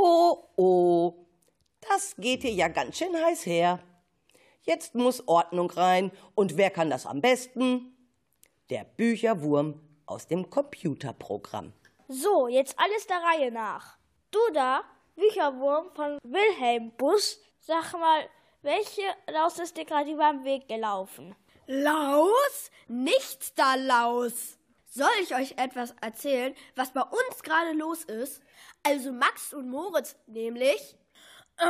Oh, 0.00 0.44
oh, 0.54 1.26
das 1.80 2.14
geht 2.18 2.42
hier 2.42 2.52
ja 2.52 2.68
ganz 2.68 2.98
schön 2.98 3.16
heiß 3.16 3.46
her. 3.46 3.80
Jetzt 4.62 4.94
muss 4.94 5.26
Ordnung 5.26 5.72
rein. 5.72 6.12
Und 6.36 6.56
wer 6.56 6.70
kann 6.70 6.88
das 6.88 7.04
am 7.04 7.20
besten? 7.20 7.96
Der 8.70 8.84
Bücherwurm 8.84 9.80
aus 10.06 10.28
dem 10.28 10.50
Computerprogramm. 10.50 11.72
So, 12.06 12.46
jetzt 12.46 12.78
alles 12.78 13.08
der 13.08 13.16
Reihe 13.16 13.50
nach. 13.50 13.98
Du 14.30 14.38
da, 14.54 14.84
Bücherwurm 15.16 15.90
von 15.96 16.18
Wilhelm 16.22 16.92
Bus, 16.96 17.40
sag 17.58 17.92
mal, 17.94 18.20
welche 18.62 19.02
Laus 19.28 19.58
ist 19.58 19.76
dir 19.76 19.84
gerade 19.84 20.12
über 20.12 20.30
den 20.30 20.44
Weg 20.44 20.68
gelaufen? 20.68 21.34
Laus? 21.66 22.70
Nichts 22.86 23.52
da 23.52 23.74
Laus. 23.74 24.57
Soll 24.88 25.10
ich 25.22 25.34
euch 25.34 25.54
etwas 25.58 25.94
erzählen, 26.00 26.54
was 26.74 26.92
bei 26.92 27.02
uns 27.02 27.42
gerade 27.42 27.72
los 27.72 28.04
ist? 28.04 28.42
Also 28.82 29.12
Max 29.12 29.52
und 29.52 29.68
Moritz 29.68 30.16
nämlich. 30.26 30.96
Oh 31.60 31.64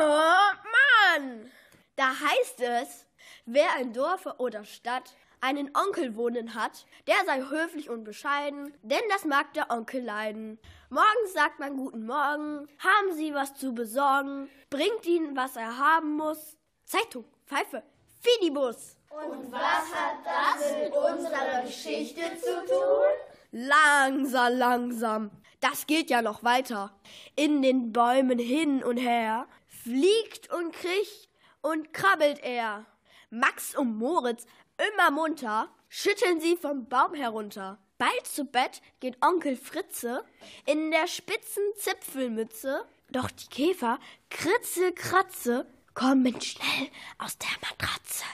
Mann! 1.16 1.50
Da 1.96 2.10
heißt 2.10 2.60
es, 2.60 3.06
wer 3.44 3.76
in 3.80 3.92
Dorf 3.92 4.26
oder 4.38 4.64
Stadt 4.64 5.16
einen 5.40 5.74
Onkel 5.76 6.14
wohnen 6.14 6.54
hat, 6.54 6.86
der 7.08 7.16
sei 7.26 7.40
höflich 7.42 7.90
und 7.90 8.04
bescheiden, 8.04 8.72
denn 8.82 9.02
das 9.08 9.24
mag 9.24 9.52
der 9.54 9.70
Onkel 9.70 10.02
leiden. 10.02 10.60
Morgens 10.88 11.32
sagt 11.32 11.58
man 11.58 11.76
guten 11.76 12.06
Morgen, 12.06 12.68
haben 12.78 13.12
Sie 13.14 13.34
was 13.34 13.54
zu 13.54 13.74
besorgen, 13.74 14.48
bringt 14.70 15.06
ihn, 15.06 15.36
was 15.36 15.56
er 15.56 15.78
haben 15.78 16.16
muss. 16.16 16.56
Zeitung, 16.84 17.24
Pfeife, 17.46 17.82
Fidibus. 18.20 18.97
Und 19.10 19.50
was 19.50 19.92
hat 19.92 20.18
das 20.24 20.76
mit 20.76 20.94
unserer 20.94 21.62
Geschichte 21.62 22.22
zu 22.40 22.66
tun? 22.66 23.06
Langsam, 23.50 24.58
langsam. 24.58 25.30
Das 25.60 25.86
geht 25.86 26.10
ja 26.10 26.22
noch 26.22 26.44
weiter. 26.44 26.94
In 27.34 27.62
den 27.62 27.92
Bäumen 27.92 28.38
hin 28.38 28.84
und 28.84 28.98
her 28.98 29.46
fliegt 29.66 30.52
und 30.52 30.72
kriecht 30.72 31.28
und 31.62 31.92
krabbelt 31.92 32.42
er. 32.44 32.86
Max 33.30 33.74
und 33.74 33.96
Moritz, 33.96 34.46
immer 34.76 35.10
munter, 35.10 35.68
schütteln 35.88 36.40
sie 36.40 36.56
vom 36.56 36.88
Baum 36.88 37.14
herunter. 37.14 37.78
Bald 37.98 38.26
zu 38.26 38.44
Bett 38.44 38.80
geht 39.00 39.18
Onkel 39.24 39.56
Fritze 39.56 40.24
in 40.66 40.90
der 40.90 41.08
spitzen 41.08 41.62
Zipfelmütze. 41.76 42.84
Doch 43.10 43.30
die 43.30 43.48
Käfer, 43.48 43.98
kritze, 44.30 44.92
kratze, 44.92 45.66
kommen 45.94 46.40
schnell 46.40 46.88
aus 47.18 47.36
der 47.38 47.48
Matratze. 47.60 48.24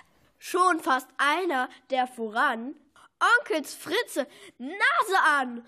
Schon 0.46 0.78
fast 0.78 1.08
einer, 1.16 1.70
der 1.88 2.06
voran 2.06 2.74
Onkels 3.38 3.74
Fritze 3.74 4.26
Nase 4.58 5.18
an. 5.26 5.60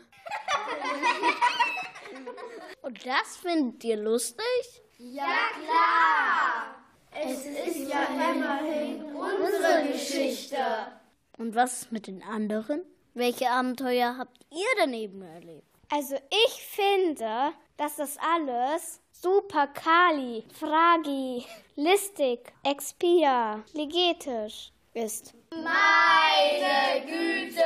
Und 2.82 3.06
das 3.06 3.38
findet 3.38 3.82
ihr 3.84 3.96
lustig? 3.96 4.44
Ja, 4.98 5.48
klar. 5.64 6.74
Es 7.10 7.46
ist 7.46 7.88
ja 7.88 8.04
immerhin 8.04 9.02
unsere 9.14 9.88
Geschichte. 9.90 10.58
Und 11.38 11.54
was 11.54 11.84
ist 11.84 11.92
mit 11.92 12.06
den 12.06 12.22
anderen? 12.22 12.82
Welche 13.14 13.48
Abenteuer 13.48 14.18
habt 14.18 14.44
ihr 14.50 14.68
daneben 14.76 15.22
erlebt? 15.22 15.66
Also 15.90 16.16
ich 16.16 16.66
finde, 16.66 17.54
dass 17.78 17.96
das 17.96 18.18
alles 18.18 19.00
super 19.22 19.66
Kali, 19.68 20.44
Fragi, 20.52 21.46
Listig, 21.76 22.52
Expia, 22.64 23.62
Legetisch 23.72 24.72
ist. 24.94 25.34
Meine 25.50 27.04
Güte, 27.06 27.62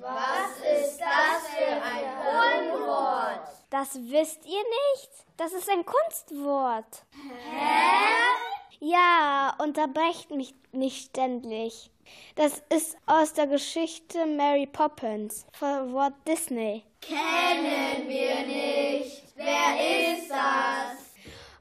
was 0.00 0.80
ist 0.80 1.00
das 1.00 1.48
für 1.48 1.82
ein 1.82 2.72
Unwort? 2.72 3.40
Das 3.70 3.94
wisst 3.94 4.44
ihr 4.46 4.62
nicht? 4.94 5.10
Das 5.36 5.52
ist 5.52 5.68
ein 5.70 5.84
Kunstwort. 5.84 7.04
Hä? 7.12 8.38
Ja, 8.80 9.54
unterbrecht 9.58 10.30
mich 10.30 10.54
nicht 10.72 11.08
ständig. 11.08 11.90
Das 12.36 12.62
ist 12.70 12.96
aus 13.06 13.34
der 13.34 13.46
Geschichte 13.46 14.24
Mary 14.24 14.66
Poppins 14.66 15.44
von 15.52 15.92
Walt 15.92 16.14
Disney. 16.26 16.84
Kennen 17.00 18.08
wir 18.08 18.46
nicht. 18.46 19.27
Wer 19.38 20.16
ist 20.16 20.30
das? 20.30 21.14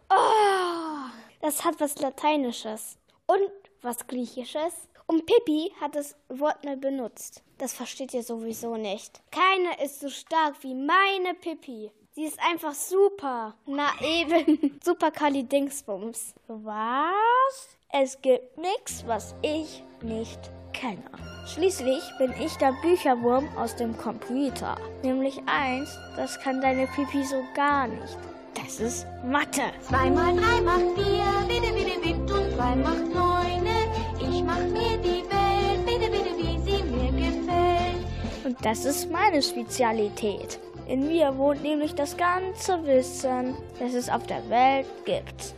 Oh, 0.09 1.09
das 1.41 1.63
hat 1.63 1.79
was 1.79 1.99
Lateinisches 1.99 2.97
und 3.27 3.51
was 3.83 4.07
Griechisches. 4.07 4.73
Und 5.05 5.27
Pippi 5.27 5.71
hat 5.79 5.95
das 5.95 6.15
Wort 6.27 6.63
neu 6.65 6.75
benutzt. 6.75 7.43
Das 7.59 7.73
versteht 7.73 8.15
ihr 8.15 8.23
sowieso 8.23 8.75
nicht. 8.77 9.21
Keine 9.31 9.81
ist 9.83 9.99
so 9.99 10.09
stark 10.09 10.55
wie 10.63 10.73
meine 10.73 11.35
Pippi. 11.35 11.91
Sie 12.13 12.25
ist 12.25 12.39
einfach 12.39 12.73
super. 12.73 13.55
Na 13.67 13.91
eben, 14.01 14.79
super 14.83 15.11
Kali 15.11 15.43
Dingsbums. 15.43 16.33
Was? 16.47 17.77
Es 17.89 18.19
gibt 18.21 18.57
nichts, 18.57 19.05
was 19.05 19.35
ich 19.43 19.83
nicht 20.01 20.51
kenne. 20.77 21.03
Schließlich 21.47 22.03
bin 22.17 22.33
ich 22.39 22.55
der 22.57 22.73
Bücherwurm 22.81 23.47
aus 23.57 23.75
dem 23.75 23.97
Computer. 23.97 24.75
Nämlich 25.03 25.41
eins, 25.45 25.97
das 26.15 26.39
kann 26.39 26.61
deine 26.61 26.87
Pipi 26.87 27.23
so 27.23 27.43
gar 27.55 27.87
nicht. 27.87 28.17
Das 28.53 28.79
ist 28.79 29.07
Mathe. 29.23 29.71
Zwei 29.81 30.09
mal 30.09 30.35
drei 30.35 30.61
macht 30.61 30.81
vier, 30.95 31.23
bitte, 31.47 31.73
bitte, 31.73 31.99
bitte, 31.99 32.33
und 32.33 32.53
zwei 32.53 32.75
macht 32.75 33.13
neune. 33.13 33.87
Ich 34.19 34.43
mach 34.43 34.59
mir 34.59 34.97
die 34.97 35.23
Welt, 35.29 35.85
bitte, 35.85 36.11
bitte, 36.11 36.37
wie 36.37 36.59
sie 36.59 36.83
mir 36.83 37.11
gefällt. 37.11 38.05
Und 38.43 38.65
das 38.65 38.85
ist 38.85 39.09
meine 39.11 39.41
Spezialität. 39.41 40.59
In 40.87 41.07
mir 41.07 41.37
wohnt 41.37 41.63
nämlich 41.63 41.95
das 41.95 42.17
ganze 42.17 42.85
Wissen, 42.85 43.55
das 43.79 43.93
es 43.93 44.09
auf 44.09 44.25
der 44.25 44.49
Welt 44.49 44.87
gibt. 45.05 45.53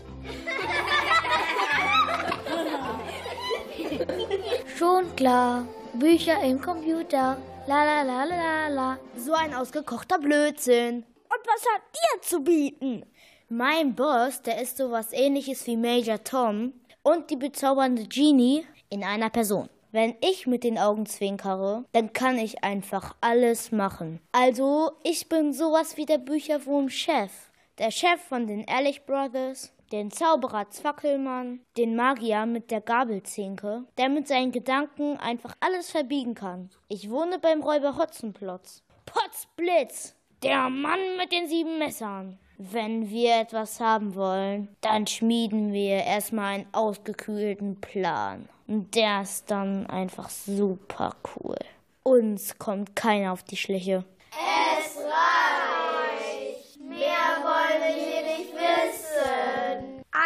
Schon 4.79 5.13
klar. 5.17 5.67
Bücher 5.93 6.41
im 6.41 6.61
Computer. 6.61 7.35
La 7.67 7.83
la 7.83 8.01
la 8.01 8.23
la 8.23 8.67
la. 8.69 8.97
So 9.17 9.33
ein 9.33 9.53
ausgekochter 9.53 10.17
Blödsinn. 10.19 10.99
Und 10.99 11.43
was 11.45 11.65
hat 11.73 11.81
dir 11.91 12.21
zu 12.21 12.39
bieten? 12.39 13.05
Mein 13.49 13.93
Boss, 13.93 14.41
der 14.41 14.61
ist 14.61 14.77
sowas 14.77 15.11
ähnliches 15.11 15.67
wie 15.67 15.75
Major 15.75 16.23
Tom 16.23 16.71
und 17.03 17.29
die 17.29 17.35
bezaubernde 17.35 18.05
Genie 18.05 18.65
in 18.89 19.03
einer 19.03 19.29
Person. 19.29 19.67
Wenn 19.91 20.15
ich 20.21 20.47
mit 20.47 20.63
den 20.63 20.77
Augen 20.77 21.05
zwinkere, 21.05 21.83
dann 21.91 22.13
kann 22.13 22.37
ich 22.37 22.63
einfach 22.63 23.17
alles 23.19 23.73
machen. 23.73 24.21
Also, 24.31 24.93
ich 25.03 25.27
bin 25.27 25.51
sowas 25.51 25.97
wie 25.97 26.05
der 26.05 26.19
Bücherwurm-Chef. 26.19 27.31
Der 27.79 27.91
Chef 27.91 28.21
von 28.29 28.47
den 28.47 28.63
Ehrlich 28.63 29.05
Brothers, 29.05 29.73
den 29.91 30.11
Zauberer 30.11 30.69
Zwackelmann, 30.69 31.61
den 31.77 31.95
Magier 31.95 32.45
mit 32.45 32.71
der 32.71 32.81
Gabelzinke, 32.81 33.83
der 33.97 34.09
mit 34.09 34.27
seinen 34.27 34.51
Gedanken 34.51 35.17
einfach 35.17 35.55
alles 35.59 35.91
verbiegen 35.91 36.35
kann. 36.35 36.69
Ich 36.87 37.09
wohne 37.09 37.39
beim 37.39 37.61
Räuber 37.61 37.97
Hotzenplotz. 37.97 38.83
Potzblitz! 39.05 40.15
Der 40.43 40.69
Mann 40.69 41.17
mit 41.17 41.31
den 41.31 41.47
sieben 41.47 41.79
Messern. 41.79 42.39
Wenn 42.57 43.09
wir 43.09 43.39
etwas 43.39 43.79
haben 43.79 44.15
wollen, 44.15 44.69
dann 44.81 45.07
schmieden 45.07 45.73
wir 45.73 46.03
erstmal 46.03 46.55
einen 46.55 46.67
ausgekühlten 46.71 47.79
Plan. 47.81 48.47
Und 48.67 48.95
der 48.95 49.21
ist 49.21 49.49
dann 49.49 49.87
einfach 49.87 50.29
super 50.29 51.15
cool. 51.35 51.57
Uns 52.03 52.57
kommt 52.57 52.95
keiner 52.95 53.33
auf 53.33 53.43
die 53.43 53.57
Schliche. 53.57 54.05
Es 54.31 54.97
reicht. 54.97 55.78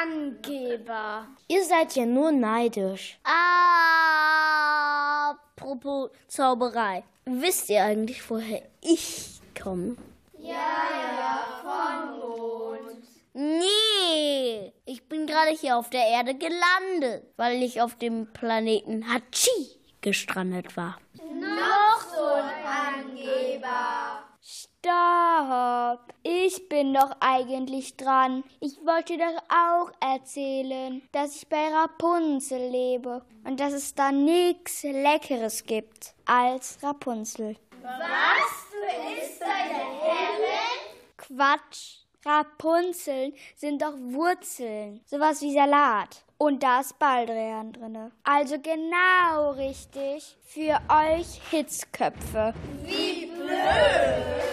Angeber. 0.03 1.27
Ihr 1.47 1.63
seid 1.63 1.95
ja 1.95 2.05
nur 2.05 2.31
neidisch. 2.31 3.17
Apropos 5.55 6.09
Zauberei. 6.27 7.03
Wisst 7.25 7.69
ihr 7.69 7.83
eigentlich, 7.83 8.29
woher 8.29 8.61
ich 8.81 9.39
komme? 9.61 9.95
Ja, 10.37 10.53
ja, 10.53 11.47
von 11.61 12.19
Mond. 12.19 13.05
Nee, 13.33 14.73
ich 14.85 15.07
bin 15.07 15.25
gerade 15.25 15.51
hier 15.51 15.77
auf 15.77 15.89
der 15.89 16.05
Erde 16.05 16.35
gelandet, 16.35 17.23
weil 17.37 17.63
ich 17.63 17.81
auf 17.81 17.95
dem 17.95 18.27
Planeten 18.33 19.07
Hachi 19.07 19.79
gestrandet 20.01 20.75
war. 20.75 20.97
Noch 21.33 22.01
so 22.13 22.25
ein 22.25 22.51
Angeber. 23.05 24.23
Stopp! 24.84 26.13
Ich 26.23 26.67
bin 26.67 26.93
doch 26.93 27.15
eigentlich 27.21 27.95
dran. 27.95 28.43
Ich 28.59 28.77
wollte 28.86 29.17
doch 29.17 29.41
auch 29.47 29.91
erzählen, 30.01 31.01
dass 31.13 31.38
ich 31.38 31.47
bei 31.47 31.69
Rapunzel 31.69 32.69
lebe 32.69 33.21
und 33.45 33.61
dass 33.61 33.71
es 33.71 33.95
da 33.95 34.11
nichts 34.11 34.84
Leckeres 34.84 35.63
gibt 35.63 36.13
als 36.25 36.79
Rapunzel. 36.84 37.55
Was? 37.81 38.71
Du 38.71 39.21
isst 39.21 39.41
deine 39.41 39.79
Herrin? 40.01 41.17
Quatsch! 41.17 41.99
Rapunzeln 42.25 43.34
sind 43.55 43.81
doch 43.81 43.93
Wurzeln, 43.97 45.01
sowas 45.05 45.41
wie 45.41 45.53
Salat. 45.53 46.23
Und 46.38 46.63
da 46.63 46.79
ist 46.81 46.97
Baldrian 46.99 47.71
drinne. 47.71 48.11
Also 48.23 48.55
genau 48.59 49.51
richtig 49.51 50.38
für 50.45 50.79
euch 50.89 51.41
Hitzköpfe. 51.51 52.53
Wie 52.86 53.25
blöd! 53.27 54.52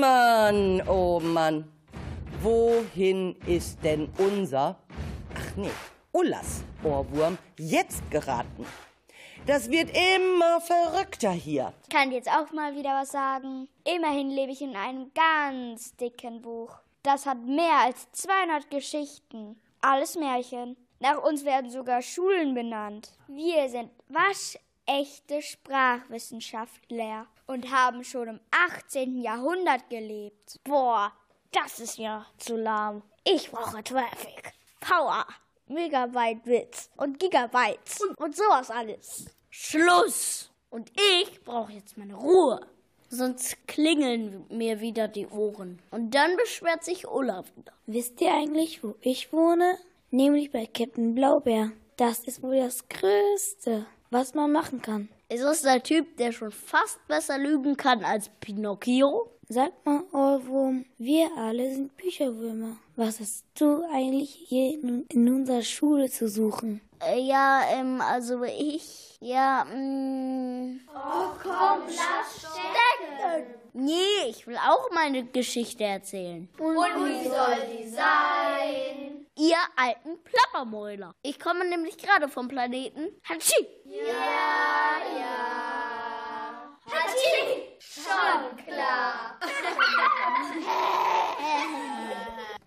Mann, 0.00 0.82
oh 0.88 1.20
Mann. 1.20 1.70
Wohin 2.40 3.36
ist 3.46 3.84
denn 3.84 4.08
unser, 4.16 4.76
ach 5.34 5.56
nee, 5.56 5.70
Ullas 6.12 6.64
Ohrwurm 6.82 7.36
jetzt 7.58 8.10
geraten? 8.10 8.64
Das 9.46 9.70
wird 9.70 9.90
immer 9.90 10.60
verrückter 10.62 11.32
hier. 11.32 11.74
Ich 11.82 11.90
kann 11.90 12.12
jetzt 12.12 12.30
auch 12.30 12.50
mal 12.52 12.74
wieder 12.74 12.94
was 12.94 13.12
sagen. 13.12 13.68
Immerhin 13.84 14.30
lebe 14.30 14.52
ich 14.52 14.62
in 14.62 14.74
einem 14.74 15.10
ganz 15.12 15.94
dicken 15.96 16.40
Buch. 16.40 16.78
Das 17.02 17.26
hat 17.26 17.44
mehr 17.44 17.80
als 17.84 18.10
200 18.12 18.70
Geschichten. 18.70 19.60
Alles 19.82 20.16
Märchen. 20.16 20.78
Nach 20.98 21.22
uns 21.22 21.44
werden 21.44 21.70
sogar 21.70 22.00
Schulen 22.00 22.54
benannt. 22.54 23.12
Wir 23.28 23.68
sind 23.68 23.90
waschechte 24.08 25.42
Sprachwissenschaftler 25.42 27.26
und 27.50 27.72
haben 27.72 28.04
schon 28.04 28.28
im 28.28 28.40
18. 28.52 29.20
Jahrhundert 29.20 29.90
gelebt. 29.90 30.60
Boah, 30.62 31.12
das 31.50 31.80
ist 31.80 31.98
ja 31.98 32.24
zu 32.38 32.56
lahm. 32.56 33.02
Ich 33.24 33.50
brauche 33.50 33.82
Traffic, 33.82 34.52
Power, 34.78 35.26
Megabyte 35.66 36.44
Bits 36.44 36.90
und 36.96 37.18
Gigabytes 37.18 38.00
und, 38.02 38.16
und 38.18 38.36
sowas 38.36 38.70
alles. 38.70 39.26
Schluss! 39.50 40.50
Und 40.70 40.92
ich 40.94 41.42
brauche 41.42 41.72
jetzt 41.72 41.98
meine 41.98 42.14
Ruhe. 42.14 42.60
Sonst 43.08 43.66
klingeln 43.66 44.46
mir 44.48 44.78
wieder 44.78 45.08
die 45.08 45.26
Ohren. 45.26 45.80
Und 45.90 46.14
dann 46.14 46.36
beschwert 46.36 46.84
sich 46.84 47.08
Olaf 47.08 47.46
wieder. 47.56 47.72
Wisst 47.86 48.20
ihr 48.20 48.32
eigentlich, 48.32 48.84
wo 48.84 48.94
ich 49.00 49.32
wohne? 49.32 49.76
Nämlich 50.12 50.52
bei 50.52 50.66
Captain 50.66 51.16
Blaubeer. 51.16 51.72
Das 51.96 52.20
ist 52.20 52.44
wohl 52.44 52.58
das 52.58 52.88
Größte, 52.88 53.86
was 54.10 54.34
man 54.34 54.52
machen 54.52 54.80
kann. 54.80 55.08
Ist 55.30 55.44
das 55.44 55.62
der 55.62 55.80
Typ, 55.80 56.16
der 56.16 56.32
schon 56.32 56.50
fast 56.50 57.06
besser 57.06 57.38
lügen 57.38 57.76
kann 57.76 58.04
als 58.04 58.28
Pinocchio? 58.40 59.30
Sag 59.48 59.70
mal, 59.84 60.02
Ohrwurm, 60.12 60.84
wir 60.98 61.28
alle 61.36 61.72
sind 61.72 61.96
Bücherwürmer. 61.96 62.76
Was 62.96 63.20
hast 63.20 63.44
du 63.56 63.84
eigentlich 63.92 64.30
hier 64.48 64.74
in 64.74 65.06
in 65.08 65.28
unserer 65.28 65.62
Schule 65.62 66.10
zu 66.10 66.28
suchen? 66.28 66.80
Äh, 67.00 67.20
ja, 67.20 67.62
ähm, 67.72 68.00
also 68.00 68.42
ich, 68.42 69.18
ja, 69.20 69.64
mm, 69.64 70.80
Oh 70.92 71.30
komm, 71.40 71.82
lass 71.86 72.38
stecken! 72.38 73.46
nee, 73.72 74.28
ich 74.28 74.48
will 74.48 74.56
auch 74.56 74.90
meine 74.92 75.24
Geschichte 75.24 75.84
erzählen. 75.84 76.48
Und 76.58 76.76
wie 76.76 77.28
soll 77.28 77.56
die 77.78 77.88
sein? 77.88 79.09
Ihr 79.40 79.56
alten 79.74 80.22
Plappermäuler. 80.22 81.14
Ich 81.22 81.40
komme 81.40 81.66
nämlich 81.66 81.96
gerade 81.96 82.28
vom 82.28 82.46
Planeten 82.46 83.08
Hachi. 83.26 83.66
Ja, 83.86 85.00
ja. 85.18 86.76
Hatschi! 86.84 87.78
Schon 87.78 88.66
klar. 88.66 89.40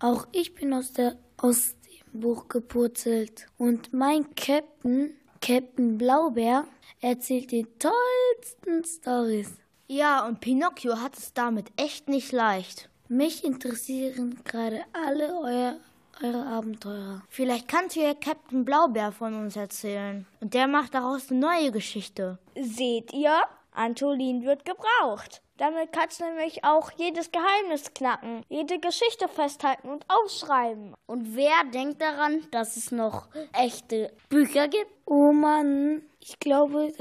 Auch 0.00 0.26
ich 0.32 0.52
bin 0.56 0.74
aus, 0.74 0.92
der, 0.92 1.16
aus 1.36 1.76
dem 1.86 2.20
Buch 2.20 2.48
gepurzelt. 2.48 3.46
Und 3.56 3.92
mein 3.92 4.34
Captain, 4.34 5.14
Captain 5.40 5.96
Blaubeer, 5.96 6.66
erzählt 7.00 7.52
die 7.52 7.68
tollsten 7.78 8.84
Stories. 8.84 9.52
Ja, 9.86 10.26
und 10.26 10.40
Pinocchio 10.40 11.00
hat 11.00 11.16
es 11.16 11.32
damit 11.34 11.66
echt 11.76 12.08
nicht 12.08 12.32
leicht. 12.32 12.88
Mich 13.06 13.44
interessieren 13.44 14.40
gerade 14.42 14.84
alle 14.92 15.38
euer, 15.38 15.76
eure 16.22 16.46
Abenteuer. 16.46 17.22
Vielleicht 17.28 17.68
kannst 17.68 17.96
du 17.96 18.00
ja 18.00 18.14
Captain 18.14 18.64
Blaubeer 18.64 19.12
von 19.12 19.34
uns 19.34 19.56
erzählen. 19.56 20.26
Und 20.40 20.54
der 20.54 20.66
macht 20.66 20.94
daraus 20.94 21.30
eine 21.30 21.40
neue 21.40 21.72
Geschichte. 21.72 22.38
Seht 22.54 23.12
ihr? 23.12 23.42
Antolin 23.72 24.44
wird 24.44 24.64
gebraucht. 24.64 25.42
Damit 25.56 25.92
kannst 25.92 26.20
du 26.20 26.24
nämlich 26.24 26.64
auch 26.64 26.90
jedes 26.96 27.30
Geheimnis 27.30 27.94
knacken, 27.94 28.42
jede 28.48 28.80
Geschichte 28.80 29.28
festhalten 29.28 29.88
und 29.88 30.04
aufschreiben. 30.08 30.94
Und 31.06 31.36
wer 31.36 31.64
denkt 31.72 32.00
daran, 32.00 32.46
dass 32.50 32.76
es 32.76 32.90
noch 32.90 33.28
echte 33.52 34.12
Bücher 34.28 34.66
gibt? 34.66 34.90
Oh 35.06 35.32
Mann, 35.32 36.02
ich 36.20 36.40
glaube, 36.40 36.92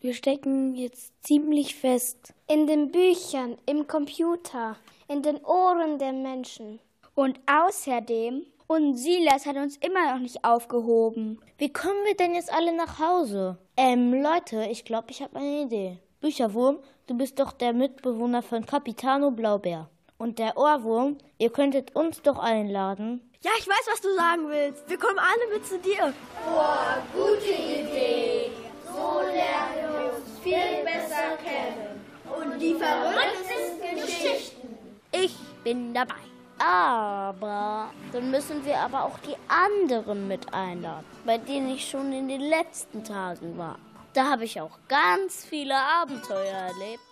wir 0.00 0.14
stecken 0.14 0.74
jetzt 0.74 1.12
ziemlich 1.22 1.74
fest. 1.74 2.34
In 2.48 2.66
den 2.66 2.90
Büchern, 2.90 3.56
im 3.64 3.86
Computer, 3.86 4.76
in 5.08 5.22
den 5.22 5.42
Ohren 5.44 5.98
der 5.98 6.12
Menschen. 6.12 6.80
Und 7.14 7.40
außerdem, 7.46 8.44
und 8.72 8.96
Silas 8.96 9.46
hat 9.46 9.56
uns 9.56 9.76
immer 9.76 10.12
noch 10.12 10.20
nicht 10.20 10.44
aufgehoben. 10.44 11.38
Wie 11.58 11.72
kommen 11.72 12.04
wir 12.06 12.16
denn 12.16 12.34
jetzt 12.34 12.52
alle 12.52 12.74
nach 12.74 12.98
Hause? 12.98 13.58
Ähm, 13.76 14.12
Leute, 14.14 14.66
ich 14.70 14.84
glaube, 14.84 15.10
ich 15.10 15.22
habe 15.22 15.36
eine 15.36 15.62
Idee. 15.62 15.98
Bücherwurm, 16.20 16.78
du 17.06 17.14
bist 17.14 17.38
doch 17.38 17.52
der 17.52 17.72
Mitbewohner 17.72 18.42
von 18.42 18.64
Capitano 18.64 19.30
Blaubeer. 19.30 19.90
Und 20.16 20.38
der 20.38 20.56
Ohrwurm, 20.56 21.18
ihr 21.38 21.50
könntet 21.50 21.94
uns 21.94 22.22
doch 22.22 22.38
einladen. 22.38 23.20
Ja, 23.42 23.50
ich 23.58 23.68
weiß, 23.68 23.88
was 23.90 24.00
du 24.00 24.14
sagen 24.14 24.48
willst. 24.48 24.88
Wir 24.88 24.98
kommen 24.98 25.18
alle 25.18 25.54
mit 25.54 25.66
zu 25.66 25.78
dir. 25.78 26.14
Boah, 26.46 27.02
gute 27.12 27.52
Idee. 27.52 28.52
So 28.86 29.20
lernen 29.20 29.92
wir 29.92 30.14
uns 30.14 30.38
viel 30.42 30.84
besser 30.84 31.36
kennen. 31.42 32.00
Und 32.24 32.58
die 32.58 32.74
verrücktesten 32.74 33.96
Geschichten. 33.96 34.78
Ich 35.12 35.36
bin 35.64 35.92
dabei. 35.92 36.31
Aber 36.64 37.90
dann 38.12 38.30
müssen 38.30 38.64
wir 38.64 38.78
aber 38.78 39.02
auch 39.02 39.18
die 39.18 39.34
anderen 39.48 40.28
mit 40.28 40.54
einladen, 40.54 41.04
bei 41.24 41.38
denen 41.38 41.74
ich 41.74 41.88
schon 41.88 42.12
in 42.12 42.28
den 42.28 42.40
letzten 42.40 43.02
Tagen 43.02 43.58
war. 43.58 43.78
Da 44.12 44.30
habe 44.30 44.44
ich 44.44 44.60
auch 44.60 44.78
ganz 44.86 45.44
viele 45.44 45.74
Abenteuer 45.74 46.54
erlebt. 46.54 47.11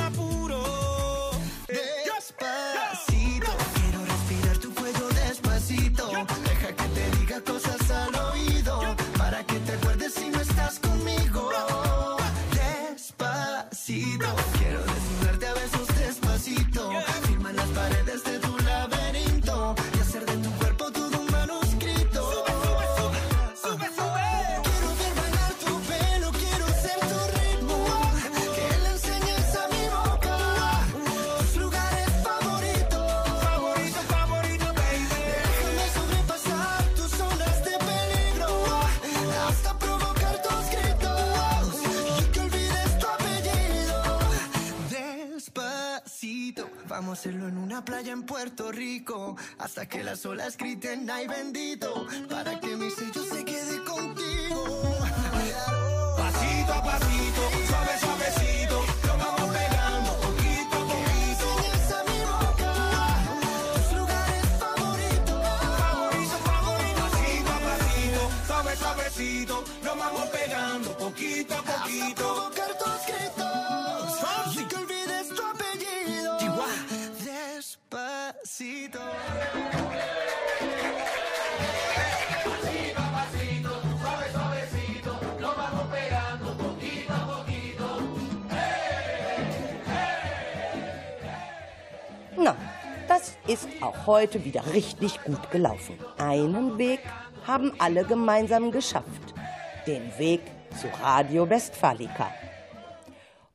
diga 7.31 7.39
cosas 7.45 7.80
vamos 47.01 47.17
a 47.17 47.21
hacerlo 47.21 47.47
en 47.47 47.57
una 47.57 47.83
playa 47.83 48.13
en 48.13 48.21
Puerto 48.21 48.71
Rico 48.71 49.35
hasta 49.57 49.87
que 49.87 50.03
las 50.03 50.23
olas 50.23 50.55
griten 50.55 51.09
ay 51.09 51.27
bendito 51.27 52.05
para 52.29 52.59
que 52.59 52.75
mi 52.75 52.91
sello 52.91 53.23
se 53.23 53.43
quede 53.43 53.83
contigo. 53.85 54.83
Pasito 56.15 56.73
a 56.73 56.83
pasito, 56.83 57.41
suave, 57.67 57.99
suavecito, 58.01 58.85
lo 59.07 59.17
vamos 59.17 59.49
pegando 59.57 60.11
poquito 60.21 60.77
a 60.77 60.85
poquito. 60.93 61.45
Enseñas 61.73 61.91
a 61.91 62.03
mi 62.03 62.19
boca 62.21 62.71
tus 63.73 63.97
lugares 63.97 64.45
favoritos. 64.59 65.41
Favorito, 65.81 66.37
favorito, 66.51 67.01
pasito 67.01 67.51
a 67.51 67.59
pasito, 67.65 68.21
suave, 68.45 68.75
suavecito, 68.75 69.63
lo 69.83 69.95
vamos 69.95 70.27
pegando 70.29 70.97
poquito 70.99 71.55
a 71.55 71.57
Hasta 71.57 71.81
poquito. 71.81 72.13
provocar 72.15 72.77
tus 72.77 73.07
gritos 73.07 73.40
Despacito. 78.51 78.99
Na, 92.37 92.57
das 93.07 93.37
ist 93.47 93.67
auch 93.81 94.07
heute 94.07 94.43
wieder 94.43 94.73
richtig 94.73 95.23
gut 95.23 95.51
gelaufen. 95.51 95.97
Einen 96.17 96.77
Weg 96.77 96.99
haben 97.45 97.71
alle 97.79 98.03
gemeinsam 98.03 98.71
geschafft. 98.71 99.05
Den 99.87 100.17
Weg 100.17 100.41
zu 100.79 100.87
Radio 101.01 101.49
Westfalica. 101.49 102.31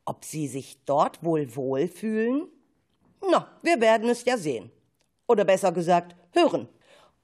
Ob 0.05 0.23
sie 0.23 0.47
sich 0.47 0.83
dort 0.85 1.23
wohl 1.23 1.55
wohlfühlen? 1.55 2.47
Na, 3.29 3.47
wir 3.61 3.81
werden 3.81 4.09
es 4.09 4.23
ja 4.25 4.37
sehen. 4.37 4.71
Oder 5.27 5.45
besser 5.45 5.71
gesagt, 5.71 6.15
hören. 6.31 6.67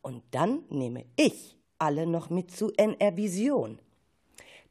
Und 0.01 0.23
dann 0.31 0.63
nehme 0.69 1.05
ich 1.15 1.57
alle 1.79 2.05
noch 2.05 2.29
mit 2.29 2.51
zu 2.51 2.71
NR 2.77 3.15
Vision. 3.15 3.79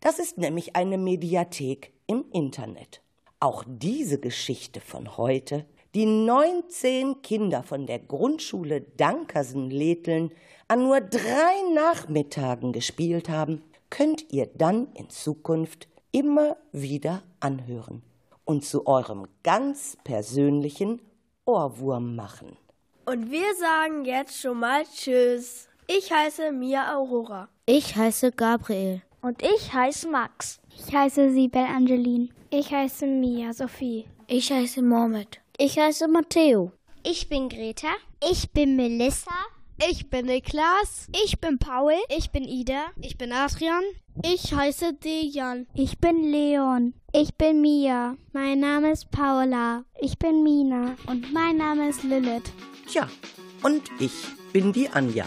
Das 0.01 0.19
ist 0.19 0.39
nämlich 0.39 0.77
eine 0.77 0.99
Mediathek 0.99 1.93
im 2.07 2.25
Internet. 2.33 3.03
Auch 3.41 3.65
diese 3.67 4.19
Geschichte 4.21 4.81
von 4.81 5.17
heute, 5.17 5.65
die 5.95 6.07
19 6.07 7.23
Kinder 7.23 7.63
von 7.63 7.87
der 7.87 7.99
Grundschule 7.99 8.83
Dankersen-Letheln 8.97 10.33
an 10.69 10.83
nur 10.83 11.01
drei 11.01 11.73
Nachmittagen 11.75 12.73
gespielt 12.73 13.29
haben, 13.29 13.63
könnt 13.91 14.33
ihr 14.33 14.47
dann 14.47 14.89
in 14.95 15.11
Zukunft 15.11 15.89
immer 16.13 16.57
wieder 16.73 17.23
anhören 17.41 18.03
und 18.45 18.65
zu 18.65 18.87
eurem 18.87 19.27
ganz 19.43 19.99
persönlichen 20.03 21.01
Ohrwurm 21.45 22.17
machen. 22.17 22.57
Und 23.05 23.33
wir 23.33 23.55
sagen 23.57 24.05
jetzt 24.05 24.41
schon 24.41 24.61
mal 24.61 24.85
Tschüss. 24.85 25.69
Ich 25.89 26.13
heiße 26.13 26.53
Mia 26.53 26.95
Aurora. 26.95 27.49
Ich 27.67 27.97
heiße 27.97 28.31
Gabriel. 28.31 29.03
Und 29.21 29.43
ich 29.43 29.73
heiße 29.73 30.09
Max. 30.09 30.61
Ich 30.71 30.95
heiße 30.95 31.33
Sibel 31.33 31.63
Angeline. 31.63 32.29
Ich 32.51 32.73
heiße 32.73 33.07
Mia 33.07 33.53
Sophie. 33.53 34.07
Ich 34.29 34.53
heiße 34.53 34.83
Mohammed. 34.83 35.41
Ich 35.59 35.79
heiße 35.79 36.07
Matteo. 36.07 36.73
Ich 37.03 37.29
bin 37.29 37.49
Greta. 37.49 37.89
Ich 38.31 38.53
bin 38.53 38.77
Melissa. 38.77 39.33
Ich 39.91 40.09
bin 40.09 40.27
Niklas. 40.27 41.09
Ich 41.25 41.41
bin 41.41 41.59
Paul. 41.59 41.95
Ich 42.17 42.31
bin 42.31 42.45
Ida. 42.45 42.93
Ich 43.01 43.19
bin 43.19 43.33
Adrian. 43.33 43.83
Ich 44.25 44.55
heiße 44.55 44.95
Dejan. 44.95 45.67
Ich 45.75 45.99
bin 45.99 46.31
Leon. 46.31 46.95
Ich 47.13 47.35
bin 47.35 47.61
Mia. 47.61 48.17
Mein 48.33 48.61
Name 48.61 48.93
ist 48.93 49.11
Paula. 49.11 49.85
Ich 50.01 50.19
bin 50.21 50.45
Mina. 50.45 50.95
Und 51.09 51.33
mein 51.33 51.57
Name 51.57 51.89
ist 51.89 52.05
Lilith. 52.05 52.53
Tja, 52.87 53.09
und 53.63 53.83
ich 53.99 54.27
bin 54.53 54.73
die 54.73 54.89
Anja. 54.89 55.25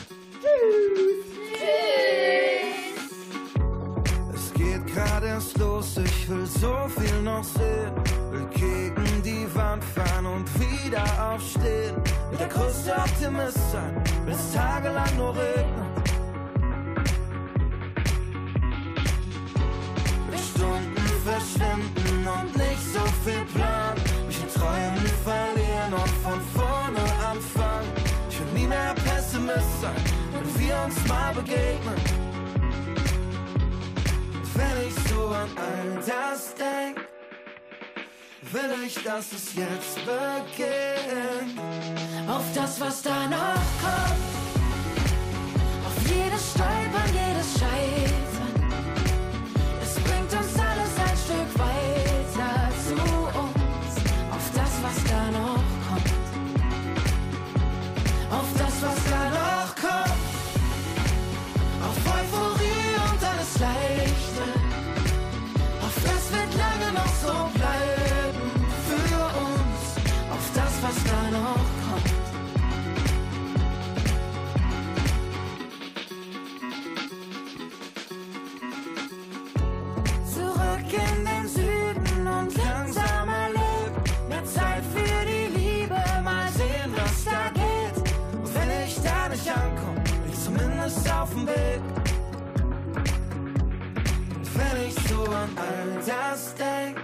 Es 4.33 4.53
geht 4.53 4.85
gerade 4.87 5.27
erst 5.27 5.57
los, 5.57 5.97
ich 5.97 6.29
will 6.29 6.45
so 6.45 6.75
viel 6.97 7.21
noch 7.21 7.43
sehen. 7.43 7.91
Will 8.31 8.47
gegen 8.53 9.23
die 9.23 9.47
Wand 9.55 9.83
fahren 9.83 10.25
und 10.25 10.47
wieder 10.59 11.03
aufstehen. 11.33 11.95
Will 12.29 12.37
der 12.37 12.47
größte 12.47 12.95
Optimist 12.95 13.71
sein, 13.71 14.03
will 14.25 14.33
es 14.33 14.53
tagelang 14.53 15.17
nur 15.17 15.35
regnen. 15.35 15.85
Stunden 20.55 21.07
verschwinden 21.25 22.27
und 22.27 22.57
nicht 22.57 22.93
so 22.93 23.01
viel 23.23 23.43
Plan. 23.53 24.04
Sein, 29.47 29.95
wenn 30.31 30.59
wir 30.59 30.75
uns 30.85 31.07
mal 31.07 31.33
begegnen. 31.33 31.95
Wenn 34.55 34.87
ich 34.87 34.95
so 35.09 35.27
an 35.27 35.49
all 35.57 36.03
das 36.05 36.55
denk, 36.55 37.07
will 38.51 38.85
ich, 38.85 38.95
dass 39.03 39.31
es 39.31 39.53
jetzt 39.55 39.97
beginnt. 40.05 41.59
Auf 42.29 42.43
das, 42.53 42.79
was 42.79 43.01
da 43.01 43.27
noch 43.27 43.65
kommt. 43.81 44.23
Auf 45.85 45.97
jedes 46.07 46.51
Stolpern, 46.51 47.11
jedes 47.13 47.59
Scheitern. 47.59 48.55
Es 49.81 49.95
bringt 49.95 50.33
uns 50.33 50.59
alles 50.59 50.93
ein 50.99 51.17
Stück 51.17 51.59
weiter 51.59 51.94
Leichte. 63.59 64.45
Auf 65.81 65.95
das 66.03 66.31
wird 66.31 66.51
lange 66.57 66.91
noch 66.93 67.13
so 67.23 67.33
bleiben 67.53 68.51
für 68.87 69.21
uns. 69.47 69.81
Auf 70.31 70.45
das, 70.53 70.73
was 70.81 70.97
da 71.03 71.21
noch 71.31 71.65
kommt. 71.85 72.25
Zurück 80.33 80.91
in 80.91 81.25
den 81.25 81.47
Süden 81.47 82.27
und 82.27 82.57
langsamer 82.57 83.49
leben. 83.49 83.95
Mehr 84.27 84.45
Zeit 84.45 84.83
für 84.93 85.25
die 85.25 85.47
Liebe, 85.57 86.01
mal 86.23 86.49
sehen, 86.51 86.93
was 86.97 87.23
da 87.23 87.49
geht. 87.53 87.97
Und 88.33 88.53
wenn 88.53 88.69
ich 88.85 88.95
da 89.01 89.29
nicht 89.29 89.47
ankomme, 89.49 90.01
bin 90.01 90.31
ich 90.31 90.39
zumindest 90.43 91.11
auf 91.11 91.29
dem 91.29 91.47
Weg 91.47 92.04
so 95.07 95.23
an 95.23 95.49
all 95.57 96.01
das 96.05 96.55
denk, 96.55 96.97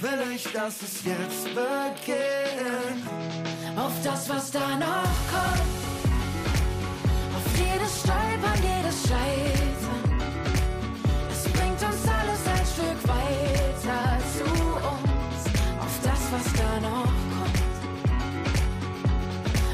will 0.00 0.34
ich, 0.34 0.44
dass 0.52 0.82
es 0.82 1.04
jetzt 1.04 1.44
beginnt. 1.44 3.04
Auf 3.76 3.92
das, 4.02 4.28
was 4.28 4.50
da 4.50 4.76
noch 4.76 5.16
kommt, 5.32 5.80
auf 7.36 7.46
jedes 7.58 8.00
Stolpern, 8.00 8.60
jedes 8.62 9.02
Scheitern. 9.08 10.04
Es 11.30 11.44
bringt 11.52 11.82
uns 11.82 12.08
alles 12.08 12.42
ein 12.54 12.66
Stück 12.74 13.00
weiter 13.08 14.18
zu 14.36 14.44
uns. 14.92 15.40
Auf 15.84 15.94
das, 16.02 16.22
was 16.32 16.46
da 16.60 16.80
noch 16.80 17.14
kommt, 17.34 17.64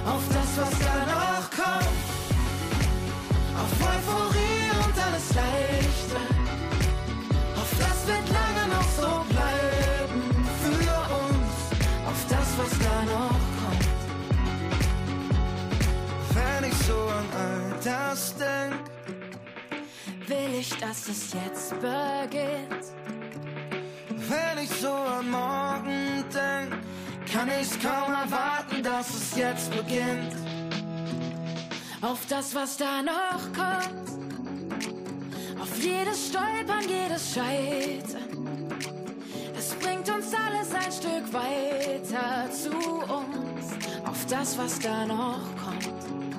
auf 0.07 0.25
das, 0.29 0.51
was 0.57 0.79
da 0.79 0.97
noch 1.15 1.51
kommt. 1.51 1.99
Auf 3.63 3.73
Euphorie 3.93 4.71
und 4.85 4.97
alles 4.99 5.35
Leichte. 5.35 6.30
so 16.91 16.99
an 17.19 17.27
all 17.43 17.79
das 17.85 18.35
denk. 18.37 18.83
Will 20.27 20.55
ich, 20.59 20.71
dass 20.79 21.09
es 21.09 21.33
jetzt 21.33 21.71
beginnt? 21.81 22.85
Wenn 24.31 24.65
ich 24.65 24.71
so 24.71 24.93
an 24.93 25.31
morgen 25.31 26.25
denk, 26.35 26.71
kann 27.33 27.49
ich's 27.61 27.79
kaum 27.79 28.13
erwarten, 28.13 28.83
dass 28.83 29.09
es 29.11 29.37
jetzt 29.37 29.71
beginnt. 29.71 30.35
Auf 32.03 32.21
das, 32.29 32.55
was 32.55 32.77
da 32.77 33.03
noch 33.03 33.43
kommt, 33.61 34.09
auf 35.61 35.73
jedes 35.83 36.29
Stolpern, 36.29 36.85
jedes 36.89 37.35
Scheitern. 37.35 38.69
Es 39.59 39.75
bringt 39.75 40.09
uns 40.09 40.29
alles 40.47 40.69
ein 40.83 40.93
Stück 40.93 41.27
weiter 41.33 42.51
zu 42.51 42.71
uns, 42.71 43.65
auf 44.07 44.27
das, 44.27 44.57
was 44.59 44.79
da 44.79 45.07
noch 45.07 45.45
kommt 45.63 46.30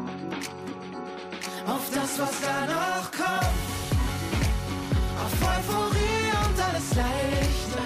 auf 1.68 1.90
das, 1.94 2.20
was 2.20 2.42
da 2.42 2.66
noch 2.66 3.12
kommt. 3.12 3.72
Auf 5.24 5.34
Euphorie 5.42 6.32
und 6.46 6.58
alles 6.68 6.96
Leichte. 6.96 7.82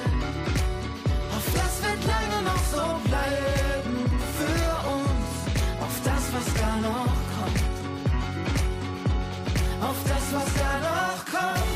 Auf 1.36 1.46
das 1.54 1.74
wird 1.84 2.02
lange 2.14 2.40
noch 2.44 2.64
so 2.74 2.84
bleiben 3.10 3.96
für 4.38 4.72
uns. 4.96 5.30
Auf 5.82 5.96
das, 6.04 6.24
was 6.36 6.48
da 6.62 6.72
noch 6.88 7.18
kommt. 7.36 7.64
Auf 9.82 10.00
das, 10.08 10.26
was 10.34 10.54
da 10.62 10.72
noch 10.90 11.26
kommt. 11.26 11.75